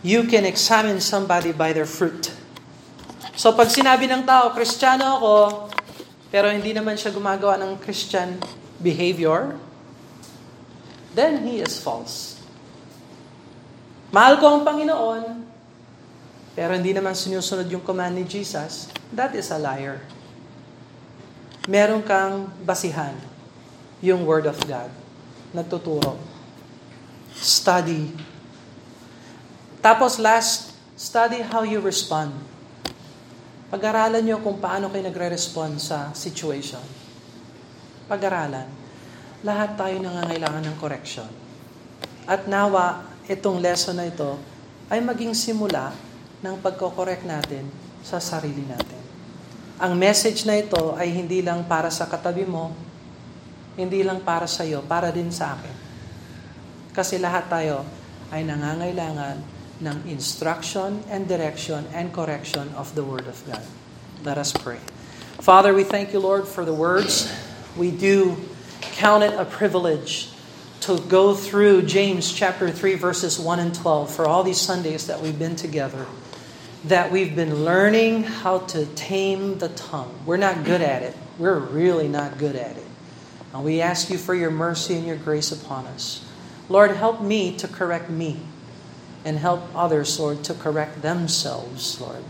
You 0.00 0.24
can 0.24 0.48
examine 0.48 1.04
somebody 1.04 1.52
by 1.52 1.76
their 1.76 1.84
fruit. 1.84 2.32
So 3.36 3.52
pag 3.52 3.68
sinabi 3.68 4.08
ng 4.08 4.24
tao, 4.24 4.56
Kristiyano 4.56 5.20
ako, 5.20 5.34
pero 6.32 6.48
hindi 6.48 6.72
naman 6.72 6.96
siya 6.96 7.12
gumagawa 7.12 7.60
ng 7.60 7.76
Christian 7.84 8.40
behavior, 8.80 9.60
then 11.12 11.44
he 11.44 11.60
is 11.60 11.76
false. 11.76 12.40
Mahal 14.08 14.40
ko 14.40 14.56
ang 14.56 14.62
Panginoon, 14.64 15.45
pero 16.56 16.72
hindi 16.72 16.96
naman 16.96 17.12
sinusunod 17.12 17.68
yung 17.68 17.84
command 17.84 18.16
ni 18.16 18.24
Jesus, 18.24 18.88
that 19.12 19.36
is 19.36 19.52
a 19.52 19.60
liar. 19.60 20.00
Meron 21.68 22.00
kang 22.00 22.48
basihan, 22.64 23.12
yung 24.00 24.24
Word 24.24 24.48
of 24.48 24.56
God, 24.64 24.88
nagtuturo. 25.52 26.16
Study. 27.36 28.16
Tapos 29.84 30.16
last, 30.16 30.72
study 30.96 31.44
how 31.44 31.60
you 31.60 31.84
respond. 31.84 32.32
Pag-aralan 33.68 34.24
nyo 34.24 34.40
kung 34.40 34.56
paano 34.56 34.88
kayo 34.88 35.04
nagre-respond 35.04 35.76
sa 35.76 36.16
situation. 36.16 36.80
Pag-aralan. 38.08 38.64
Lahat 39.44 39.76
tayo 39.76 40.00
nangangailangan 40.00 40.64
ng 40.72 40.76
correction. 40.80 41.28
At 42.24 42.48
nawa, 42.48 43.04
itong 43.28 43.60
lesson 43.60 44.00
na 44.00 44.08
ito 44.08 44.40
ay 44.88 45.04
maging 45.04 45.36
simula 45.36 45.92
ng 46.44 46.56
pagkokorek 46.60 47.24
natin 47.24 47.68
sa 48.04 48.20
sarili 48.20 48.62
natin. 48.66 49.00
Ang 49.76 49.92
message 49.96 50.48
na 50.48 50.56
ito 50.56 50.96
ay 50.96 51.12
hindi 51.12 51.44
lang 51.44 51.64
para 51.68 51.92
sa 51.92 52.08
katabi 52.08 52.48
mo, 52.48 52.72
hindi 53.76 54.00
lang 54.00 54.24
para 54.24 54.48
sa 54.48 54.64
iyo, 54.64 54.80
para 54.80 55.12
din 55.12 55.28
sa 55.28 55.52
akin. 55.52 55.76
Kasi 56.96 57.20
lahat 57.20 57.52
tayo 57.52 57.84
ay 58.32 58.40
nangangailangan 58.44 59.36
ng 59.84 59.96
instruction 60.08 61.04
and 61.12 61.28
direction 61.28 61.84
and 61.92 62.08
correction 62.08 62.72
of 62.72 62.88
the 62.96 63.04
Word 63.04 63.28
of 63.28 63.36
God. 63.44 63.60
Let 64.24 64.40
us 64.40 64.48
pray. 64.56 64.80
Father, 65.44 65.76
we 65.76 65.84
thank 65.84 66.16
you, 66.16 66.20
Lord, 66.24 66.48
for 66.48 66.64
the 66.64 66.72
words. 66.72 67.28
We 67.76 67.92
do 67.92 68.40
count 68.96 69.28
it 69.28 69.36
a 69.36 69.44
privilege 69.44 70.32
to 70.88 70.96
go 71.12 71.36
through 71.36 71.84
James 71.84 72.32
chapter 72.32 72.72
3, 72.72 72.96
verses 72.96 73.36
1 73.36 73.60
and 73.60 73.74
12 73.74 74.08
for 74.08 74.24
all 74.24 74.40
these 74.40 74.60
Sundays 74.60 75.06
that 75.06 75.20
we've 75.20 75.38
been 75.38 75.56
together 75.56 76.08
that 76.84 77.10
we've 77.10 77.34
been 77.34 77.64
learning 77.64 78.22
how 78.24 78.58
to 78.58 78.86
tame 78.86 79.58
the 79.58 79.68
tongue. 79.70 80.14
We're 80.24 80.36
not 80.36 80.64
good 80.64 80.80
at 80.80 81.02
it. 81.02 81.16
We're 81.38 81.58
really 81.58 82.08
not 82.08 82.38
good 82.38 82.56
at 82.56 82.76
it. 82.76 82.84
And 83.52 83.64
we 83.64 83.80
ask 83.80 84.10
you 84.10 84.18
for 84.18 84.34
your 84.34 84.50
mercy 84.50 84.94
and 84.94 85.06
your 85.06 85.16
grace 85.16 85.50
upon 85.50 85.86
us. 85.86 86.24
Lord, 86.68 86.90
help 86.92 87.20
me 87.20 87.56
to 87.58 87.68
correct 87.68 88.10
me 88.10 88.40
and 89.24 89.38
help 89.38 89.62
others, 89.74 90.20
Lord, 90.20 90.44
to 90.44 90.54
correct 90.54 91.02
themselves, 91.02 92.00
Lord, 92.00 92.22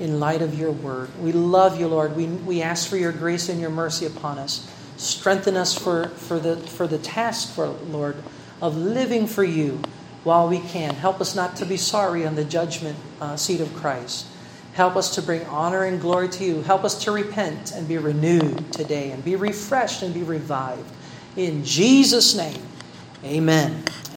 in 0.00 0.20
light 0.20 0.42
of 0.42 0.58
your 0.58 0.70
word. 0.70 1.10
We 1.20 1.32
love 1.32 1.80
you, 1.80 1.88
Lord. 1.88 2.16
We, 2.16 2.26
we 2.26 2.62
ask 2.62 2.88
for 2.88 2.96
your 2.96 3.12
grace 3.12 3.48
and 3.48 3.60
your 3.60 3.70
mercy 3.70 4.06
upon 4.06 4.38
us. 4.38 4.70
Strengthen 4.96 5.56
us 5.56 5.76
for, 5.76 6.08
for, 6.08 6.38
the, 6.38 6.56
for 6.56 6.86
the 6.86 6.98
task, 6.98 7.54
for, 7.54 7.68
Lord, 7.68 8.16
of 8.60 8.76
living 8.76 9.26
for 9.26 9.44
you 9.44 9.80
while 10.24 10.48
we 10.48 10.60
can. 10.60 10.94
Help 10.94 11.20
us 11.20 11.34
not 11.34 11.56
to 11.56 11.64
be 11.64 11.76
sorry 11.76 12.26
on 12.26 12.34
the 12.34 12.44
judgment 12.44 12.96
uh, 13.20 13.36
seat 13.36 13.60
of 13.60 13.72
Christ. 13.74 14.26
Help 14.74 14.96
us 14.96 15.14
to 15.16 15.22
bring 15.22 15.44
honor 15.46 15.84
and 15.84 16.00
glory 16.00 16.28
to 16.30 16.44
you. 16.44 16.62
Help 16.62 16.84
us 16.84 17.04
to 17.04 17.12
repent 17.12 17.72
and 17.72 17.86
be 17.86 17.98
renewed 17.98 18.72
today 18.72 19.10
and 19.10 19.22
be 19.24 19.36
refreshed 19.36 20.02
and 20.02 20.14
be 20.14 20.22
revived. 20.22 20.90
In 21.36 21.64
Jesus' 21.64 22.34
name, 22.34 22.62
amen. 23.24 23.84